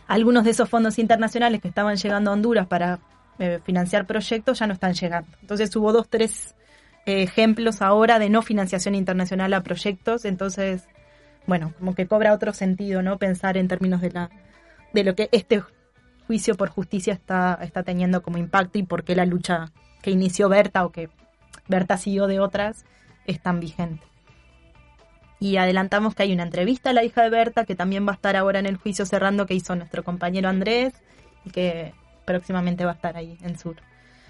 algunos 0.08 0.44
de 0.44 0.52
esos 0.52 0.70
fondos 0.70 1.00
internacionales 1.00 1.62
que 1.62 1.70
estaban 1.70 1.96
llegando 1.96 2.30
a 2.30 2.34
Honduras 2.34 2.68
para 2.68 3.00
eh, 3.40 3.60
financiar 3.64 4.06
proyectos 4.06 4.60
ya 4.60 4.68
no 4.68 4.74
están 4.74 4.94
llegando. 4.94 5.30
Entonces 5.42 5.74
hubo 5.76 5.94
dos, 5.94 6.10
tres 6.10 6.56
ejemplos 7.06 7.82
ahora 7.82 8.20
de 8.20 8.30
no 8.30 8.42
financiación 8.42 8.96
internacional 8.96 9.54
a 9.54 9.62
proyectos, 9.62 10.26
entonces, 10.26 10.88
bueno, 11.46 11.74
como 11.80 11.96
que 11.96 12.08
cobra 12.08 12.34
otro 12.34 12.54
sentido, 12.54 13.02
¿no? 13.02 13.18
Pensar 13.18 13.58
en 13.58 13.68
términos 13.68 14.02
de 14.02 14.12
la 14.12 14.30
de 14.94 15.04
lo 15.04 15.16
que 15.16 15.30
este 15.32 15.62
juicio 16.28 16.56
por 16.56 16.70
justicia 16.70 17.14
está, 17.14 17.60
está 17.62 17.84
teniendo 17.84 18.22
como 18.22 18.38
impacto 18.38 18.78
y 18.78 18.84
por 18.84 19.04
qué 19.04 19.16
la 19.16 19.26
lucha 19.26 19.72
que 20.02 20.12
inició 20.12 20.50
Berta 20.50 20.86
o 20.86 20.92
que 20.92 21.10
Berta 21.68 21.98
siguió 21.98 22.28
de 22.28 22.40
otras 22.40 22.86
es 23.26 23.42
tan 23.42 23.60
vigente. 23.60 24.06
Y 25.40 25.58
adelantamos 25.58 26.16
que 26.16 26.24
hay 26.24 26.34
una 26.34 26.44
entrevista 26.44 26.92
a 26.92 26.94
la 26.94 27.04
hija 27.04 27.24
de 27.24 27.30
Berta 27.30 27.66
que 27.66 27.76
también 27.76 28.08
va 28.08 28.12
a 28.12 28.16
estar 28.16 28.36
ahora 28.36 28.60
en 28.60 28.66
el 28.66 28.78
juicio 28.78 29.06
cerrando 29.06 29.46
que 29.46 29.54
hizo 29.54 29.76
nuestro 29.76 30.04
compañero 30.04 30.48
Andrés 30.48 30.94
y 31.44 31.50
que 31.50 31.94
próximamente 32.26 32.86
va 32.86 32.92
a 32.92 32.96
estar 32.96 33.18
ahí 33.18 33.38
en 33.42 33.58
Sur. 33.58 33.76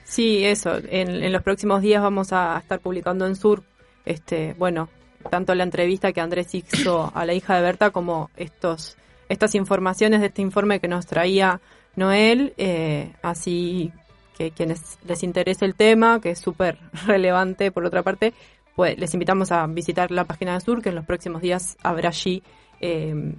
Sí, 0.03 0.43
eso. 0.43 0.77
En, 0.89 1.31
los 1.31 1.43
próximos 1.43 1.81
días 1.81 2.01
vamos 2.01 2.33
a 2.33 2.57
estar 2.57 2.79
publicando 2.79 3.27
en 3.27 3.35
Sur, 3.35 3.63
este, 4.05 4.53
bueno, 4.57 4.89
tanto 5.29 5.55
la 5.55 5.63
entrevista 5.63 6.11
que 6.11 6.21
Andrés 6.21 6.53
hizo 6.53 7.11
a 7.13 7.25
la 7.25 7.33
hija 7.33 7.55
de 7.55 7.61
Berta 7.61 7.91
como 7.91 8.29
estos, 8.35 8.97
estas 9.29 9.55
informaciones 9.55 10.21
de 10.21 10.27
este 10.27 10.41
informe 10.41 10.79
que 10.79 10.87
nos 10.87 11.05
traía 11.05 11.61
Noel, 11.95 12.53
eh, 12.57 13.13
así 13.21 13.91
que 14.37 14.51
quienes 14.51 14.97
les 15.05 15.23
interese 15.23 15.65
el 15.65 15.75
tema, 15.75 16.19
que 16.19 16.31
es 16.31 16.39
súper 16.39 16.77
relevante 17.05 17.71
por 17.71 17.85
otra 17.85 18.03
parte, 18.03 18.33
pues 18.75 18.97
les 18.97 19.13
invitamos 19.13 19.51
a 19.51 19.65
visitar 19.67 20.11
la 20.11 20.25
página 20.25 20.53
de 20.53 20.61
Sur, 20.61 20.81
que 20.81 20.89
en 20.89 20.95
los 20.95 21.05
próximos 21.05 21.41
días 21.41 21.77
habrá 21.83 22.09
allí 22.09 22.41
eh, 22.81 23.35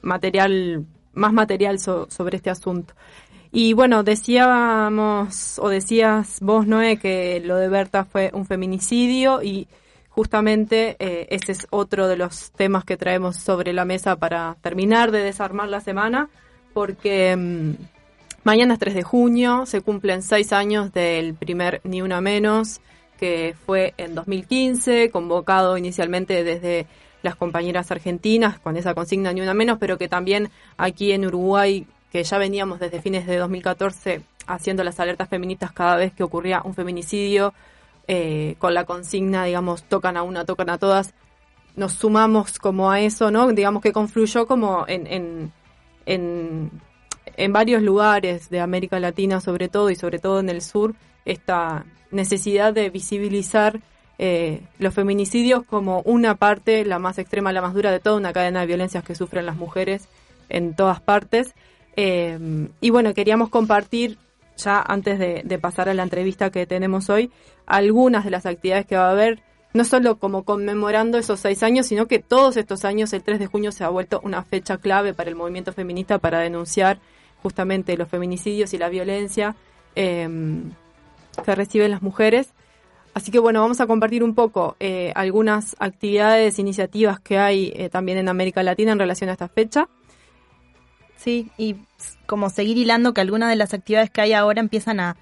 material, 0.00 0.86
más 1.12 1.32
material 1.32 1.78
sobre 1.78 2.36
este 2.36 2.50
asunto. 2.50 2.94
Y 3.52 3.72
bueno, 3.72 4.04
decíamos, 4.04 5.58
o 5.58 5.68
decías 5.68 6.38
vos, 6.40 6.66
Noé, 6.66 6.98
que 6.98 7.40
lo 7.44 7.56
de 7.56 7.68
Berta 7.68 8.04
fue 8.04 8.30
un 8.32 8.46
feminicidio 8.46 9.42
y 9.42 9.66
justamente 10.10 10.96
eh, 10.98 11.28
ese 11.30 11.52
es 11.52 11.66
otro 11.70 12.08
de 12.08 12.16
los 12.16 12.50
temas 12.52 12.84
que 12.84 12.96
traemos 12.96 13.36
sobre 13.36 13.72
la 13.72 13.84
mesa 13.84 14.16
para 14.16 14.56
terminar 14.60 15.10
de 15.10 15.22
desarmar 15.22 15.68
la 15.68 15.80
semana, 15.80 16.28
porque 16.74 17.36
mm, 17.36 17.72
mañana 18.44 18.74
es 18.74 18.80
3 18.80 18.94
de 18.94 19.02
junio, 19.02 19.64
se 19.66 19.80
cumplen 19.80 20.22
seis 20.22 20.52
años 20.52 20.92
del 20.92 21.34
primer 21.34 21.80
Ni 21.84 22.02
Una 22.02 22.20
Menos, 22.20 22.80
que 23.18 23.54
fue 23.66 23.94
en 23.96 24.14
2015, 24.14 25.10
convocado 25.10 25.78
inicialmente 25.78 26.42
desde 26.44 26.86
las 27.22 27.36
compañeras 27.36 27.90
argentinas 27.90 28.58
con 28.58 28.76
esa 28.76 28.94
consigna 28.94 29.32
Ni 29.32 29.40
Una 29.40 29.54
Menos, 29.54 29.78
pero 29.78 29.98
que 29.98 30.08
también 30.08 30.50
aquí 30.76 31.12
en 31.12 31.26
Uruguay 31.26 31.86
que 32.10 32.24
ya 32.24 32.38
veníamos 32.38 32.80
desde 32.80 33.00
fines 33.00 33.26
de 33.26 33.36
2014 33.36 34.22
haciendo 34.46 34.82
las 34.82 34.98
alertas 34.98 35.28
feministas 35.28 35.72
cada 35.72 35.96
vez 35.96 36.12
que 36.12 36.24
ocurría 36.24 36.60
un 36.64 36.74
feminicidio, 36.74 37.54
eh, 38.12 38.56
con 38.58 38.74
la 38.74 38.86
consigna, 38.86 39.44
digamos, 39.44 39.84
tocan 39.84 40.16
a 40.16 40.24
una, 40.24 40.44
tocan 40.44 40.68
a 40.68 40.78
todas, 40.78 41.14
nos 41.76 41.92
sumamos 41.92 42.58
como 42.58 42.90
a 42.90 42.98
eso, 42.98 43.30
¿no? 43.30 43.46
Digamos 43.52 43.84
que 43.84 43.92
confluyó 43.92 44.48
como 44.48 44.84
en, 44.88 45.06
en, 46.06 46.72
en, 47.36 47.52
varios 47.52 47.82
lugares 47.82 48.50
de 48.50 48.58
América 48.58 48.98
Latina 48.98 49.40
sobre 49.40 49.68
todo 49.68 49.90
y 49.90 49.94
sobre 49.94 50.18
todo 50.18 50.40
en 50.40 50.48
el 50.48 50.60
sur, 50.60 50.96
esta 51.24 51.84
necesidad 52.10 52.74
de 52.74 52.90
visibilizar 52.90 53.78
eh, 54.18 54.62
los 54.80 54.92
feminicidios 54.92 55.62
como 55.64 56.00
una 56.00 56.34
parte, 56.34 56.84
la 56.84 56.98
más 56.98 57.16
extrema, 57.16 57.52
la 57.52 57.62
más 57.62 57.74
dura 57.74 57.92
de 57.92 58.00
toda 58.00 58.16
una 58.16 58.32
cadena 58.32 58.62
de 58.62 58.66
violencias 58.66 59.04
que 59.04 59.14
sufren 59.14 59.46
las 59.46 59.54
mujeres 59.54 60.08
en 60.48 60.74
todas 60.74 61.00
partes 61.00 61.54
eh, 61.94 62.68
y 62.80 62.90
bueno, 62.90 63.14
queríamos 63.14 63.50
compartir, 63.50 64.18
ya 64.64 64.82
antes 64.86 65.18
de, 65.18 65.58
pasar 65.58 65.88
a 65.88 65.94
la 65.94 66.02
entrevista 66.02 66.50
que 66.50 66.66
tenemos 66.66 67.10
hoy, 67.10 67.30
algunas 67.66 68.24
de 68.24 68.30
las 68.30 68.46
actividades 68.46 68.86
que 68.86 68.96
va 68.96 69.08
a 69.08 69.10
haber, 69.12 69.42
no 69.72 69.84
solo 69.84 70.18
como 70.18 70.44
conmemorando 70.44 71.18
esos 71.18 71.40
seis 71.40 71.62
años, 71.62 71.86
sino 71.86 72.06
que 72.06 72.18
todos 72.18 72.56
estos 72.56 72.84
años, 72.84 73.12
el 73.12 73.22
3 73.22 73.38
de 73.38 73.46
junio, 73.46 73.72
se 73.72 73.84
ha 73.84 73.88
vuelto 73.88 74.20
una 74.24 74.42
fecha 74.42 74.78
clave 74.78 75.14
para 75.14 75.30
el 75.30 75.36
movimiento 75.36 75.72
feminista 75.72 76.18
para 76.18 76.40
denunciar 76.40 76.98
justamente 77.42 77.96
los 77.96 78.08
feminicidios 78.08 78.74
y 78.74 78.78
la 78.78 78.88
violencia 78.88 79.56
eh, 79.96 80.28
que 81.44 81.54
reciben 81.54 81.90
las 81.90 82.02
mujeres. 82.02 82.52
Así 83.14 83.30
que 83.30 83.38
bueno, 83.38 83.60
vamos 83.60 83.80
a 83.80 83.86
compartir 83.86 84.22
un 84.22 84.34
poco 84.34 84.76
eh, 84.78 85.12
algunas 85.16 85.74
actividades, 85.78 86.58
iniciativas 86.58 87.18
que 87.20 87.38
hay 87.38 87.88
también 87.90 88.18
en 88.18 88.28
América 88.28 88.62
Latina 88.62 88.92
en 88.92 88.98
relación 88.98 89.30
a 89.30 89.34
esta 89.34 89.48
fecha. 89.48 89.88
Sí, 91.20 91.50
y 91.58 91.76
como 92.24 92.48
seguir 92.48 92.78
hilando 92.78 93.12
que 93.12 93.20
algunas 93.20 93.50
de 93.50 93.56
las 93.56 93.74
actividades 93.74 94.08
que 94.08 94.22
hay 94.22 94.32
ahora 94.32 94.60
empiezan 94.60 95.00
a, 95.00 95.16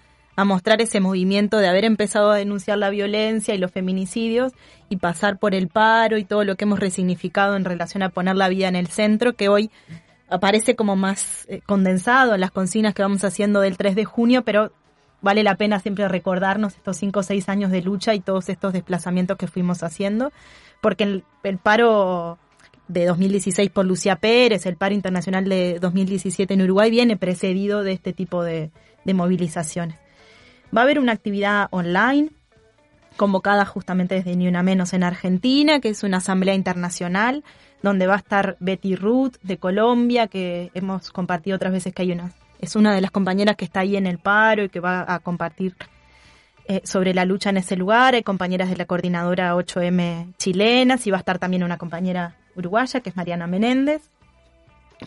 mostrar 0.45 0.81
ese 0.81 1.01
movimiento 1.01 1.59
de 1.59 1.67
haber 1.67 1.85
empezado 1.85 2.31
a 2.31 2.37
denunciar 2.37 2.79
la 2.79 2.91
violencia 2.91 3.57
y 3.57 3.59
los 3.59 3.73
feminicidios 3.73 4.53
y 4.89 4.99
pasar 4.99 5.41
por 5.41 5.53
el 5.53 5.67
paro 5.67 6.17
y 6.17 6.23
todo 6.23 6.45
lo 6.45 6.55
que 6.55 6.65
hemos 6.65 6.79
resignificado 6.79 7.57
en 7.57 7.65
relación 7.65 8.05
a 8.05 8.11
poner 8.11 8.37
la 8.37 8.49
vida 8.49 8.69
en 8.69 8.77
el 8.77 8.87
centro, 8.87 9.33
que 9.33 9.49
hoy 9.49 9.73
aparece 10.31 10.77
como 10.77 10.95
más 10.95 11.45
eh, 11.49 11.61
condensado 11.67 12.37
en 12.37 12.41
las 12.41 12.53
consignas 12.53 12.95
que 12.95 13.03
vamos 13.03 13.25
haciendo 13.25 13.61
del 13.61 13.77
3 13.77 13.97
de 13.97 14.05
junio, 14.05 14.43
pero 14.45 14.71
vale 15.23 15.43
la 15.43 15.57
pena 15.57 15.81
siempre 15.81 16.07
recordarnos 16.07 16.77
estos 16.77 16.97
5 16.99 17.19
o 17.19 17.23
6 17.25 17.49
años 17.49 17.73
de 17.73 17.83
lucha 17.83 18.15
y 18.15 18.21
todos 18.21 18.49
estos 18.49 18.73
desplazamientos 18.73 19.37
que 19.37 19.49
fuimos 19.49 19.83
haciendo, 19.83 20.31
porque 20.81 21.25
el 21.43 21.59
paro 21.59 22.39
de 22.88 23.05
2016 23.07 23.70
por 23.70 23.85
Lucía 23.85 24.16
Pérez, 24.16 24.66
el 24.66 24.77
paro 24.77 24.94
internacional 24.94 25.44
de 25.44 25.79
2017 25.79 26.55
en 26.55 26.62
Uruguay 26.62 26.90
viene 26.90 27.16
precedido 27.16 27.83
de 27.83 27.92
este 27.92 28.12
tipo 28.12 28.42
de, 28.42 28.70
movilizaciones. 29.05 29.96
Va 30.77 30.83
a 30.83 30.85
haber 30.85 30.98
una 30.98 31.12
actividad 31.12 31.68
online 31.70 32.31
convocada 33.16 33.64
justamente 33.64 34.16
desde 34.16 34.37
Ni 34.37 34.48
Una 34.48 34.62
Menos 34.62 34.92
en 34.92 35.03
Argentina, 35.03 35.81
que 35.81 35.88
es 35.88 36.03
una 36.03 36.18
asamblea 36.18 36.55
internacional, 36.55 37.42
donde 37.83 38.07
va 38.07 38.14
a 38.14 38.18
estar 38.18 38.57
Betty 38.61 38.96
Ruth 38.96 39.37
de 39.42 39.57
Colombia, 39.57 40.27
que 40.27 40.70
hemos 40.74 41.11
compartido 41.11 41.57
otras 41.57 41.72
veces 41.72 41.94
que 41.94 42.03
hay 42.03 42.12
una, 42.12 42.33
es 42.61 42.77
una 42.77 42.94
de 42.94 43.01
las 43.01 43.11
compañeras 43.11 43.57
que 43.57 43.64
está 43.64 43.81
ahí 43.81 43.96
en 43.96 44.07
el 44.07 44.18
paro 44.18 44.64
y 44.64 44.68
que 44.68 44.81
va 44.81 45.07
a 45.09 45.20
compartir 45.20 45.74
eh, 46.66 46.83
sobre 46.85 47.14
la 47.14 47.24
lucha 47.24 47.48
en 47.48 47.57
ese 47.57 47.77
lugar. 47.77 48.14
Hay 48.14 48.22
compañeras 48.22 48.68
de 48.68 48.77
la 48.77 48.85
coordinadora 48.85 49.57
8M 49.57 50.37
chilenas 50.37 51.07
y 51.07 51.11
va 51.11 51.16
a 51.16 51.20
estar 51.20 51.38
también 51.38 51.64
una 51.64 51.79
compañera 51.79 52.37
uruguaya, 52.59 53.01
que 53.01 53.11
es 53.11 53.16
Mariana 53.16 53.47
Menéndez. 53.47 54.03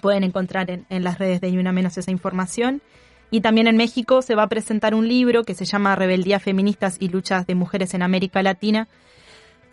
Pueden 0.02 0.24
encontrar 0.24 0.70
en, 0.70 1.04
las 1.04 1.20
redes 1.20 1.42
de 1.42 1.52
Ni 1.52 1.64
Menos 1.64 1.98
esa 1.98 2.12
información. 2.12 2.82
Y 3.30 3.42
también 3.42 3.68
en 3.68 3.78
México 3.78 4.22
se 4.22 4.36
va 4.36 4.44
a 4.44 4.50
presentar 4.50 4.94
un 4.94 5.08
libro 5.08 5.44
que 5.44 5.54
se 5.54 5.66
llama 5.66 5.96
Rebeldía 5.96 6.40
Feministas 6.40 6.98
y 7.00 7.10
Luchas 7.10 7.48
de 7.48 7.56
Mujeres 7.56 7.94
en 7.94 8.02
América 8.02 8.44
Latina, 8.44 8.88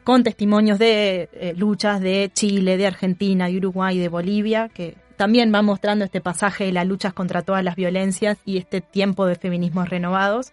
con 0.04 0.22
testimonios 0.22 0.78
de 0.78 1.28
eh, 1.32 1.54
luchas 1.56 2.00
de 2.00 2.30
Chile, 2.32 2.76
de 2.76 2.86
Argentina, 2.86 3.46
de 3.46 3.56
Uruguay, 3.56 3.98
de 3.98 4.08
Bolivia, 4.08 4.68
que 4.68 4.96
también 5.16 5.52
va 5.52 5.62
mostrando 5.62 6.04
este 6.04 6.20
pasaje 6.20 6.64
de 6.64 6.72
las 6.72 6.86
luchas 6.86 7.12
contra 7.12 7.42
todas 7.42 7.64
las 7.64 7.74
violencias 7.74 8.38
y 8.44 8.58
este 8.58 8.80
tiempo 8.80 9.26
de 9.26 9.34
feminismos 9.34 9.88
renovados. 9.88 10.52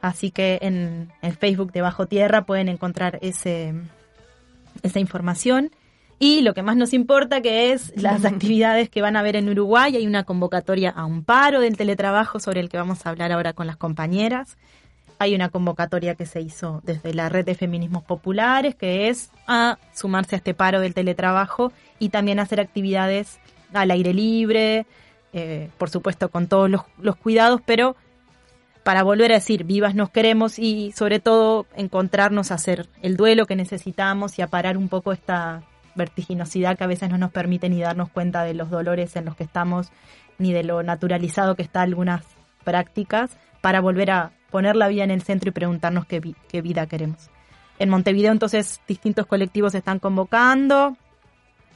Así 0.00 0.30
que 0.30 0.58
en 0.60 1.10
Facebook 1.38 1.72
de 1.72 1.80
Bajo 1.80 2.06
Tierra 2.06 2.44
pueden 2.44 2.68
encontrar 2.68 3.18
ese, 3.22 3.74
esa 4.82 5.00
información. 5.00 5.70
Y 6.20 6.40
lo 6.40 6.52
que 6.52 6.62
más 6.62 6.76
nos 6.76 6.92
importa, 6.94 7.40
que 7.40 7.72
es 7.72 7.92
las 7.96 8.24
actividades 8.24 8.88
que 8.88 9.02
van 9.02 9.16
a 9.16 9.20
haber 9.20 9.36
en 9.36 9.48
Uruguay. 9.48 9.94
Hay 9.94 10.06
una 10.06 10.24
convocatoria 10.24 10.90
a 10.90 11.04
un 11.04 11.22
paro 11.22 11.60
del 11.60 11.76
teletrabajo 11.76 12.40
sobre 12.40 12.60
el 12.60 12.68
que 12.68 12.76
vamos 12.76 13.06
a 13.06 13.10
hablar 13.10 13.30
ahora 13.30 13.52
con 13.52 13.68
las 13.68 13.76
compañeras. 13.76 14.56
Hay 15.20 15.34
una 15.34 15.48
convocatoria 15.48 16.16
que 16.16 16.26
se 16.26 16.40
hizo 16.40 16.80
desde 16.84 17.14
la 17.14 17.28
red 17.28 17.44
de 17.44 17.54
feminismos 17.54 18.02
populares, 18.02 18.74
que 18.74 19.08
es 19.08 19.30
a 19.46 19.78
sumarse 19.94 20.34
a 20.36 20.38
este 20.38 20.54
paro 20.54 20.80
del 20.80 20.94
teletrabajo 20.94 21.72
y 21.98 22.08
también 22.08 22.40
hacer 22.40 22.60
actividades 22.60 23.38
al 23.72 23.90
aire 23.90 24.12
libre, 24.12 24.86
eh, 25.32 25.70
por 25.78 25.90
supuesto 25.90 26.30
con 26.30 26.48
todos 26.48 26.70
los, 26.70 26.82
los 27.00 27.16
cuidados, 27.16 27.60
pero 27.64 27.96
para 28.82 29.02
volver 29.02 29.32
a 29.32 29.34
decir 29.34 29.64
vivas 29.64 29.94
nos 29.94 30.10
queremos 30.10 30.58
y 30.58 30.92
sobre 30.92 31.20
todo 31.20 31.66
encontrarnos 31.76 32.50
a 32.50 32.54
hacer 32.54 32.88
el 33.02 33.16
duelo 33.16 33.46
que 33.46 33.54
necesitamos 33.54 34.38
y 34.38 34.42
a 34.42 34.46
parar 34.46 34.78
un 34.78 34.88
poco 34.88 35.12
esta 35.12 35.62
vertiginosidad 35.98 36.78
que 36.78 36.84
a 36.84 36.86
veces 36.86 37.10
no 37.10 37.18
nos 37.18 37.30
permite 37.30 37.68
ni 37.68 37.80
darnos 37.80 38.08
cuenta 38.08 38.44
de 38.44 38.54
los 38.54 38.70
dolores 38.70 39.14
en 39.16 39.26
los 39.26 39.36
que 39.36 39.44
estamos, 39.44 39.92
ni 40.38 40.54
de 40.54 40.64
lo 40.64 40.82
naturalizado 40.82 41.54
que 41.54 41.62
está 41.62 41.82
algunas 41.82 42.24
prácticas, 42.64 43.36
para 43.60 43.82
volver 43.82 44.10
a 44.10 44.30
poner 44.50 44.76
la 44.76 44.88
vida 44.88 45.04
en 45.04 45.10
el 45.10 45.20
centro 45.20 45.50
y 45.50 45.52
preguntarnos 45.52 46.06
qué, 46.06 46.34
qué 46.48 46.62
vida 46.62 46.86
queremos. 46.86 47.28
En 47.78 47.90
Montevideo 47.90 48.32
entonces 48.32 48.80
distintos 48.88 49.26
colectivos 49.26 49.72
se 49.72 49.78
están 49.78 49.98
convocando, 49.98 50.96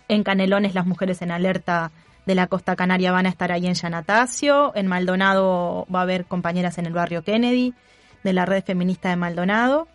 en 0.08 0.24
Canelones 0.24 0.74
las 0.74 0.86
mujeres 0.86 1.20
en 1.22 1.30
alerta 1.30 1.90
de 2.26 2.34
la 2.34 2.46
costa 2.46 2.76
canaria 2.76 3.12
van 3.12 3.26
a 3.26 3.28
estar 3.28 3.52
ahí 3.52 3.66
en 3.66 3.74
Yanatacio, 3.74 4.72
en 4.74 4.86
Maldonado 4.86 5.86
va 5.92 6.00
a 6.00 6.02
haber 6.02 6.24
compañeras 6.24 6.78
en 6.78 6.86
el 6.86 6.92
barrio 6.92 7.22
Kennedy, 7.22 7.74
de 8.22 8.32
la 8.32 8.46
red 8.46 8.64
feminista 8.64 9.10
de 9.10 9.16
Maldonado, 9.16 9.88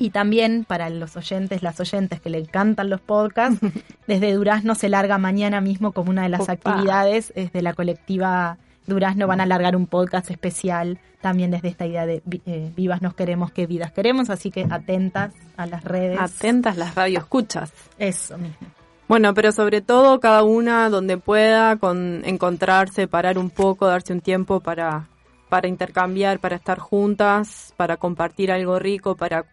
y 0.00 0.10
también 0.10 0.64
para 0.64 0.90
los 0.90 1.16
oyentes, 1.16 1.62
las 1.62 1.78
oyentes 1.78 2.20
que 2.20 2.30
le 2.30 2.38
encantan 2.38 2.90
los 2.90 3.00
podcasts, 3.00 3.60
desde 4.08 4.32
Durazno 4.32 4.74
se 4.74 4.88
larga 4.88 5.18
mañana 5.18 5.60
mismo 5.60 5.92
como 5.92 6.10
una 6.10 6.22
de 6.22 6.30
las 6.30 6.48
actividades 6.48 7.32
de 7.34 7.62
la 7.62 7.74
colectiva 7.74 8.58
Durazno 8.86 9.26
van 9.26 9.40
a 9.40 9.44
alargar 9.44 9.76
un 9.76 9.86
podcast 9.86 10.30
especial 10.30 10.98
también 11.20 11.50
desde 11.50 11.68
esta 11.68 11.86
idea 11.86 12.06
de 12.06 12.22
eh, 12.46 12.72
vivas 12.74 13.02
nos 13.02 13.14
queremos, 13.14 13.52
que 13.52 13.66
vidas 13.66 13.92
queremos, 13.92 14.30
así 14.30 14.50
que 14.50 14.66
atentas 14.68 15.34
a 15.56 15.66
las 15.66 15.84
redes. 15.84 16.18
Atentas 16.18 16.76
las 16.76 16.94
radioescuchas. 16.94 17.70
Eso 17.98 18.38
mismo. 18.38 18.68
Bueno, 19.06 19.34
pero 19.34 19.52
sobre 19.52 19.80
todo 19.80 20.18
cada 20.20 20.44
una 20.44 20.88
donde 20.88 21.18
pueda 21.18 21.76
con 21.76 22.22
encontrarse, 22.24 23.06
parar 23.06 23.38
un 23.38 23.50
poco, 23.50 23.86
darse 23.86 24.12
un 24.12 24.20
tiempo 24.20 24.60
para, 24.60 25.08
para 25.48 25.68
intercambiar, 25.68 26.38
para 26.38 26.56
estar 26.56 26.78
juntas, 26.78 27.74
para 27.76 27.96
compartir 27.96 28.50
algo 28.50 28.78
rico, 28.78 29.16
para 29.16 29.44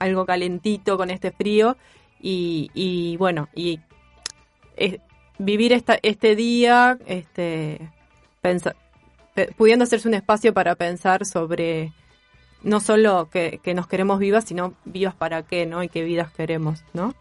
algo 0.00 0.26
calentito 0.26 0.96
con 0.96 1.10
este 1.10 1.30
frío 1.30 1.76
y, 2.20 3.16
bueno, 3.18 3.48
y 3.54 3.78
vivir 5.38 5.72
esta, 5.72 5.98
este 6.02 6.34
día, 6.34 6.98
este, 7.06 7.80
pensar, 8.40 8.76
pudiendo 9.56 9.84
hacerse 9.84 10.08
un 10.08 10.14
espacio 10.14 10.52
para 10.52 10.74
pensar 10.74 11.24
sobre 11.24 11.92
no 12.62 12.80
solo 12.80 13.28
que, 13.30 13.60
nos 13.74 13.86
queremos 13.86 14.18
vivas, 14.18 14.44
sino 14.44 14.74
vivas 14.84 15.14
para 15.14 15.42
qué, 15.42 15.64
¿no? 15.64 15.82
Y 15.82 15.88
qué 15.88 16.02
vidas 16.02 16.30
queremos, 16.32 16.84
¿no? 16.92 17.14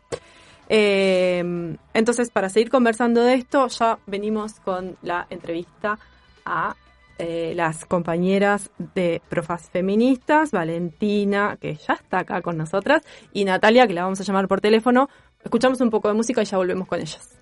Eh, 0.67 1.77
entonces, 1.93 2.29
para 2.29 2.49
seguir 2.49 2.69
conversando 2.69 3.21
de 3.23 3.35
esto, 3.35 3.67
ya 3.67 3.99
venimos 4.05 4.59
con 4.59 4.97
la 5.01 5.27
entrevista 5.29 5.97
a 6.45 6.75
eh, 7.19 7.53
las 7.55 7.85
compañeras 7.85 8.71
de 8.95 9.21
Profas 9.29 9.69
Feministas, 9.69 10.51
Valentina, 10.51 11.57
que 11.59 11.75
ya 11.75 11.93
está 11.93 12.19
acá 12.19 12.41
con 12.41 12.57
nosotras, 12.57 13.03
y 13.33 13.45
Natalia, 13.45 13.87
que 13.87 13.93
la 13.93 14.03
vamos 14.03 14.19
a 14.21 14.23
llamar 14.23 14.47
por 14.47 14.61
teléfono. 14.61 15.09
Escuchamos 15.43 15.79
un 15.81 15.89
poco 15.89 16.07
de 16.07 16.15
música 16.15 16.41
y 16.41 16.45
ya 16.45 16.57
volvemos 16.57 16.87
con 16.87 16.99
ellas. 16.99 17.38